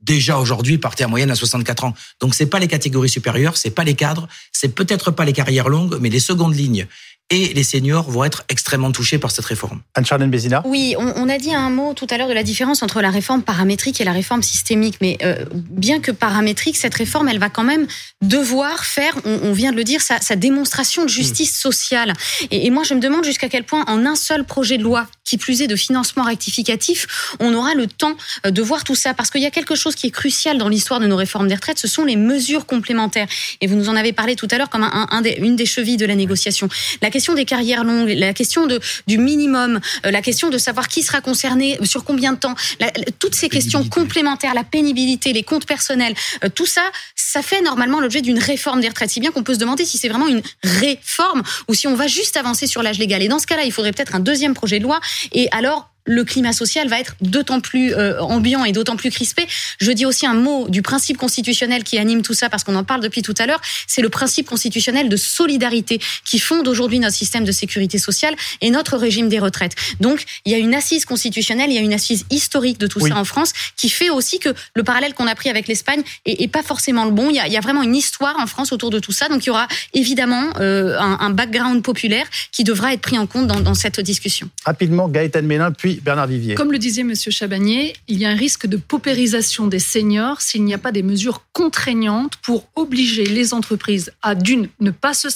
déjà 0.00 0.36
aujourd'hui 0.38 0.78
partaient 0.78 1.04
en 1.04 1.08
moyenne 1.08 1.30
à 1.30 1.36
64 1.36 1.84
ans. 1.84 1.94
Donc 2.20 2.34
c'est 2.34 2.46
pas 2.46 2.58
les 2.58 2.66
catégories 2.68 3.08
supérieures, 3.08 3.56
c'est 3.56 3.70
pas 3.70 3.84
les 3.84 3.94
cadres, 3.94 4.26
c'est 4.52 4.74
peut-être 4.74 5.10
pas 5.12 5.24
les 5.24 5.32
carrières 5.32 5.68
longues, 5.68 5.96
mais 6.00 6.08
les 6.10 6.18
secondes 6.20 6.54
lignes 6.56 6.86
et 7.30 7.54
les 7.54 7.62
seniors 7.64 8.10
vont 8.10 8.24
être 8.24 8.44
extrêmement 8.50 8.92
touchés 8.92 9.18
par 9.18 9.30
cette 9.30 9.46
réforme. 9.46 9.80
Anne-Charlène 9.94 10.30
Bézina 10.30 10.62
Oui, 10.66 10.94
on, 10.98 11.14
on, 11.16 11.28
a 11.30 11.38
dit 11.38 11.54
un 11.54 11.70
mot 11.70 11.94
tout 11.94 12.06
à 12.10 12.18
l'heure 12.18 12.28
de 12.28 12.34
la 12.34 12.42
différence 12.42 12.82
entre 12.82 13.00
la 13.00 13.10
réforme 13.10 13.42
paramétrique 13.42 14.00
et 14.02 14.04
la 14.04 14.12
réforme 14.12 14.42
systémique. 14.42 14.98
Mais 15.00 15.16
euh, 15.22 15.46
bien 15.50 16.00
que 16.00 16.10
paramétrique, 16.10 16.76
cette 16.76 16.94
réforme, 16.94 17.28
elle 17.28 17.38
va 17.38 17.48
quand 17.48 17.64
même 17.64 17.86
devoir 18.20 18.84
faire, 18.84 19.14
on, 19.24 19.40
on 19.44 19.52
vient 19.52 19.72
de 19.72 19.76
le 19.76 19.84
dire, 19.84 20.02
sa, 20.02 20.20
sa, 20.20 20.36
démonstration 20.36 21.04
de 21.04 21.08
justice 21.08 21.58
sociale. 21.58 22.12
Et, 22.50 22.66
et 22.66 22.70
moi, 22.70 22.82
je 22.82 22.92
me 22.92 23.00
demande 23.00 23.24
jusqu'à 23.24 23.48
quel 23.48 23.64
point, 23.64 23.84
en 23.86 24.04
un 24.04 24.16
seul 24.16 24.44
projet 24.44 24.76
de 24.76 24.82
loi, 24.82 25.06
qui 25.24 25.38
plus 25.38 25.62
est 25.62 25.68
de 25.68 25.76
financement 25.76 26.24
rectificatif, 26.24 27.34
on 27.40 27.54
aura 27.54 27.74
le 27.74 27.86
temps 27.86 28.16
euh, 28.44 28.50
de 28.50 28.60
voir 28.60 28.84
tout 28.84 28.94
ça. 28.94 29.14
Parce 29.14 29.30
qu'il 29.30 29.40
y 29.40 29.46
a 29.46 29.50
quelque 29.50 29.74
chose 29.74 29.94
qui 29.94 30.08
est 30.08 30.10
crucial 30.10 30.58
dans 30.58 30.68
l'histoire 30.68 31.00
de 31.00 31.06
nos 31.06 31.16
réformes 31.16 31.48
des 31.48 31.54
retraites, 31.54 31.78
ce 31.78 31.88
sont 31.88 32.04
les 32.04 32.16
mesures 32.16 32.66
complémentaires. 32.66 33.28
Et 33.62 33.66
vous 33.66 33.76
nous 33.76 33.88
en 33.88 33.96
avez 33.96 34.12
parlé 34.12 34.36
tout 34.36 34.48
à 34.50 34.58
l'heure 34.58 34.68
comme 34.68 34.82
un, 34.82 35.06
un 35.10 35.22
des, 35.22 35.38
une 35.38 35.56
des 35.56 35.66
chevilles 35.66 35.96
de 35.96 36.04
la 36.04 36.14
négociation. 36.14 36.68
La 37.00 37.10
question 37.12 37.34
des 37.34 37.44
carrières 37.44 37.84
longues, 37.84 38.08
la 38.08 38.34
question 38.34 38.66
de, 38.66 38.80
du 39.06 39.18
minimum, 39.18 39.80
euh, 40.04 40.10
la 40.10 40.22
question 40.22 40.50
de 40.50 40.58
savoir 40.58 40.88
qui 40.88 41.02
sera 41.02 41.20
concerné, 41.20 41.78
euh, 41.80 41.84
sur 41.84 42.04
combien 42.04 42.32
de 42.32 42.38
temps, 42.38 42.56
la, 42.80 42.90
toutes 43.20 43.36
ces 43.36 43.48
questions 43.48 43.84
complémentaires, 43.88 44.54
la 44.54 44.64
pénibilité, 44.64 45.32
les 45.32 45.44
comptes 45.44 45.66
personnels, 45.66 46.14
euh, 46.42 46.48
tout 46.52 46.66
ça, 46.66 46.82
ça 47.14 47.42
fait 47.42 47.60
normalement 47.60 48.00
l'objet 48.00 48.22
d'une 48.22 48.38
réforme 48.40 48.80
des 48.80 48.88
retraites. 48.88 49.10
Si 49.10 49.20
bien 49.20 49.30
qu'on 49.30 49.44
peut 49.44 49.54
se 49.54 49.60
demander 49.60 49.84
si 49.84 49.98
c'est 49.98 50.08
vraiment 50.08 50.26
une 50.26 50.42
réforme 50.64 51.42
ou 51.68 51.74
si 51.74 51.86
on 51.86 51.94
va 51.94 52.08
juste 52.08 52.36
avancer 52.36 52.66
sur 52.66 52.82
l'âge 52.82 52.98
légal. 52.98 53.22
Et 53.22 53.28
dans 53.28 53.38
ce 53.38 53.46
cas-là, 53.46 53.64
il 53.64 53.72
faudrait 53.72 53.92
peut-être 53.92 54.14
un 54.14 54.20
deuxième 54.20 54.54
projet 54.54 54.78
de 54.78 54.84
loi. 54.84 55.00
Et 55.32 55.48
alors, 55.52 55.91
le 56.04 56.24
climat 56.24 56.52
social 56.52 56.88
va 56.88 57.00
être 57.00 57.14
d'autant 57.20 57.60
plus 57.60 57.94
euh, 57.94 58.20
ambiant 58.20 58.64
et 58.64 58.72
d'autant 58.72 58.96
plus 58.96 59.10
crispé. 59.10 59.46
Je 59.78 59.90
dis 59.92 60.06
aussi 60.06 60.26
un 60.26 60.34
mot 60.34 60.68
du 60.68 60.82
principe 60.82 61.16
constitutionnel 61.16 61.84
qui 61.84 61.98
anime 61.98 62.22
tout 62.22 62.34
ça, 62.34 62.48
parce 62.48 62.64
qu'on 62.64 62.74
en 62.74 62.84
parle 62.84 63.00
depuis 63.00 63.22
tout 63.22 63.34
à 63.38 63.46
l'heure, 63.46 63.60
c'est 63.86 64.02
le 64.02 64.08
principe 64.08 64.46
constitutionnel 64.46 65.08
de 65.08 65.16
solidarité 65.16 66.00
qui 66.24 66.38
fonde 66.38 66.66
aujourd'hui 66.66 66.98
notre 66.98 67.14
système 67.14 67.44
de 67.44 67.52
sécurité 67.52 67.98
sociale 67.98 68.34
et 68.60 68.70
notre 68.70 68.96
régime 68.96 69.28
des 69.28 69.38
retraites. 69.38 69.74
Donc, 70.00 70.24
il 70.44 70.52
y 70.52 70.54
a 70.54 70.58
une 70.58 70.74
assise 70.74 71.04
constitutionnelle, 71.04 71.70
il 71.70 71.74
y 71.74 71.78
a 71.78 71.82
une 71.82 71.94
assise 71.94 72.24
historique 72.30 72.78
de 72.78 72.86
tout 72.86 73.00
oui. 73.00 73.10
ça 73.10 73.16
en 73.16 73.24
France, 73.24 73.52
qui 73.76 73.88
fait 73.88 74.10
aussi 74.10 74.38
que 74.38 74.50
le 74.74 74.82
parallèle 74.82 75.14
qu'on 75.14 75.26
a 75.26 75.34
pris 75.34 75.50
avec 75.50 75.68
l'Espagne 75.68 76.02
est, 76.24 76.42
est, 76.42 76.48
pas 76.48 76.62
forcément 76.62 77.04
le 77.04 77.12
bon. 77.12 77.30
Il 77.30 77.36
y, 77.36 77.40
a, 77.40 77.46
il 77.46 77.52
y, 77.52 77.56
a, 77.56 77.60
vraiment 77.60 77.82
une 77.82 77.96
histoire 77.96 78.38
en 78.38 78.46
France 78.46 78.72
autour 78.72 78.90
de 78.90 78.98
tout 78.98 79.12
ça. 79.12 79.28
Donc, 79.28 79.44
il 79.44 79.48
y 79.48 79.50
aura 79.50 79.68
évidemment 79.94 80.50
euh, 80.60 80.98
un, 80.98 81.18
un, 81.20 81.30
background 81.30 81.82
populaire 81.82 82.26
qui 82.50 82.64
devra 82.64 82.92
être 82.92 83.00
pris 83.00 83.18
en 83.18 83.26
compte 83.26 83.46
dans, 83.46 83.60
dans 83.60 83.74
cette 83.74 84.00
discussion. 84.00 84.48
Rapidement, 84.64 85.08
Gaëtan 85.08 85.42
Mélin, 85.42 85.72
puis 85.72 85.91
Bernard 86.00 86.26
Vivier. 86.26 86.54
Comme 86.54 86.72
le 86.72 86.78
disait 86.78 87.02
Monsieur 87.02 87.30
Chabagnier, 87.30 87.94
il 88.08 88.18
y 88.18 88.24
a 88.24 88.30
un 88.30 88.36
risque 88.36 88.66
de 88.66 88.76
paupérisation 88.76 89.66
des 89.66 89.78
seniors 89.78 90.40
s'il 90.40 90.64
n'y 90.64 90.74
a 90.74 90.78
pas 90.78 90.92
des 90.92 91.02
mesures 91.02 91.44
contraignantes 91.52 92.36
pour 92.42 92.68
obliger 92.76 93.24
les 93.24 93.54
entreprises 93.54 94.12
à 94.22 94.34
d'une 94.34 94.68
ne 94.80 94.90
pas 94.90 95.14
se, 95.14 95.28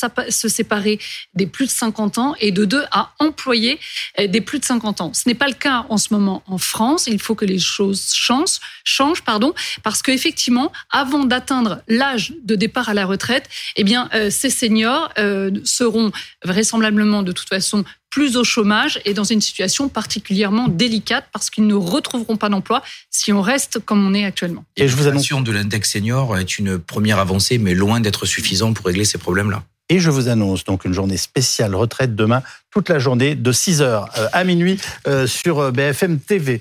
séparer 0.48 0.98
des 1.34 1.46
plus 1.46 1.66
de 1.66 1.70
50 1.70 2.18
ans 2.18 2.34
et 2.40 2.52
de 2.52 2.64
deux 2.64 2.84
à 2.90 3.12
employer 3.18 3.78
des 4.18 4.40
plus 4.40 4.58
de 4.58 4.64
50 4.64 5.00
ans. 5.00 5.12
Ce 5.14 5.28
n'est 5.28 5.34
pas 5.34 5.48
le 5.48 5.54
cas 5.54 5.86
en 5.88 5.98
ce 5.98 6.12
moment 6.12 6.42
en 6.46 6.58
France. 6.58 7.06
Il 7.06 7.20
faut 7.20 7.34
que 7.34 7.44
les 7.44 7.58
choses 7.58 8.12
changent, 8.14 8.60
changent 8.84 9.22
pardon, 9.22 9.54
parce 9.82 10.02
qu'effectivement, 10.02 10.72
avant 10.90 11.24
d'atteindre 11.24 11.82
l'âge 11.88 12.32
de 12.44 12.54
départ 12.54 12.88
à 12.88 12.94
la 12.94 13.06
retraite, 13.06 13.48
eh 13.76 13.84
bien, 13.84 14.08
euh, 14.14 14.30
ces 14.30 14.50
seniors 14.50 15.10
euh, 15.18 15.50
seront 15.64 16.12
vraisemblablement 16.44 17.22
de 17.22 17.32
toute 17.32 17.48
façon 17.48 17.84
plus 18.16 18.38
au 18.38 18.44
chômage 18.44 18.98
et 19.04 19.12
dans 19.12 19.24
une 19.24 19.42
situation 19.42 19.90
particulièrement 19.90 20.68
délicate 20.68 21.26
parce 21.34 21.50
qu'ils 21.50 21.66
ne 21.66 21.74
retrouveront 21.74 22.38
pas 22.38 22.48
d'emploi 22.48 22.82
si 23.10 23.30
on 23.30 23.42
reste 23.42 23.78
comme 23.84 24.06
on 24.06 24.14
est 24.14 24.24
actuellement. 24.24 24.64
Et 24.78 24.88
je 24.88 24.96
vous 24.96 25.06
annonce 25.06 25.28
de 25.28 25.52
l'index 25.52 25.90
senior 25.90 26.38
est 26.38 26.58
une 26.58 26.78
première 26.78 27.18
avancée, 27.18 27.58
mais 27.58 27.74
loin 27.74 28.00
d'être 28.00 28.24
suffisant 28.24 28.72
pour 28.72 28.86
régler 28.86 29.04
ces 29.04 29.18
problèmes-là. 29.18 29.64
Et 29.90 30.00
je 30.00 30.08
vous 30.08 30.28
annonce 30.28 30.64
donc 30.64 30.86
une 30.86 30.94
journée 30.94 31.18
spéciale 31.18 31.74
retraite 31.74 32.16
demain, 32.16 32.42
toute 32.70 32.88
la 32.88 32.98
journée 32.98 33.34
de 33.34 33.52
6h 33.52 34.06
à 34.32 34.44
minuit 34.44 34.80
sur 35.26 35.70
BFM 35.70 36.18
TV. 36.18 36.54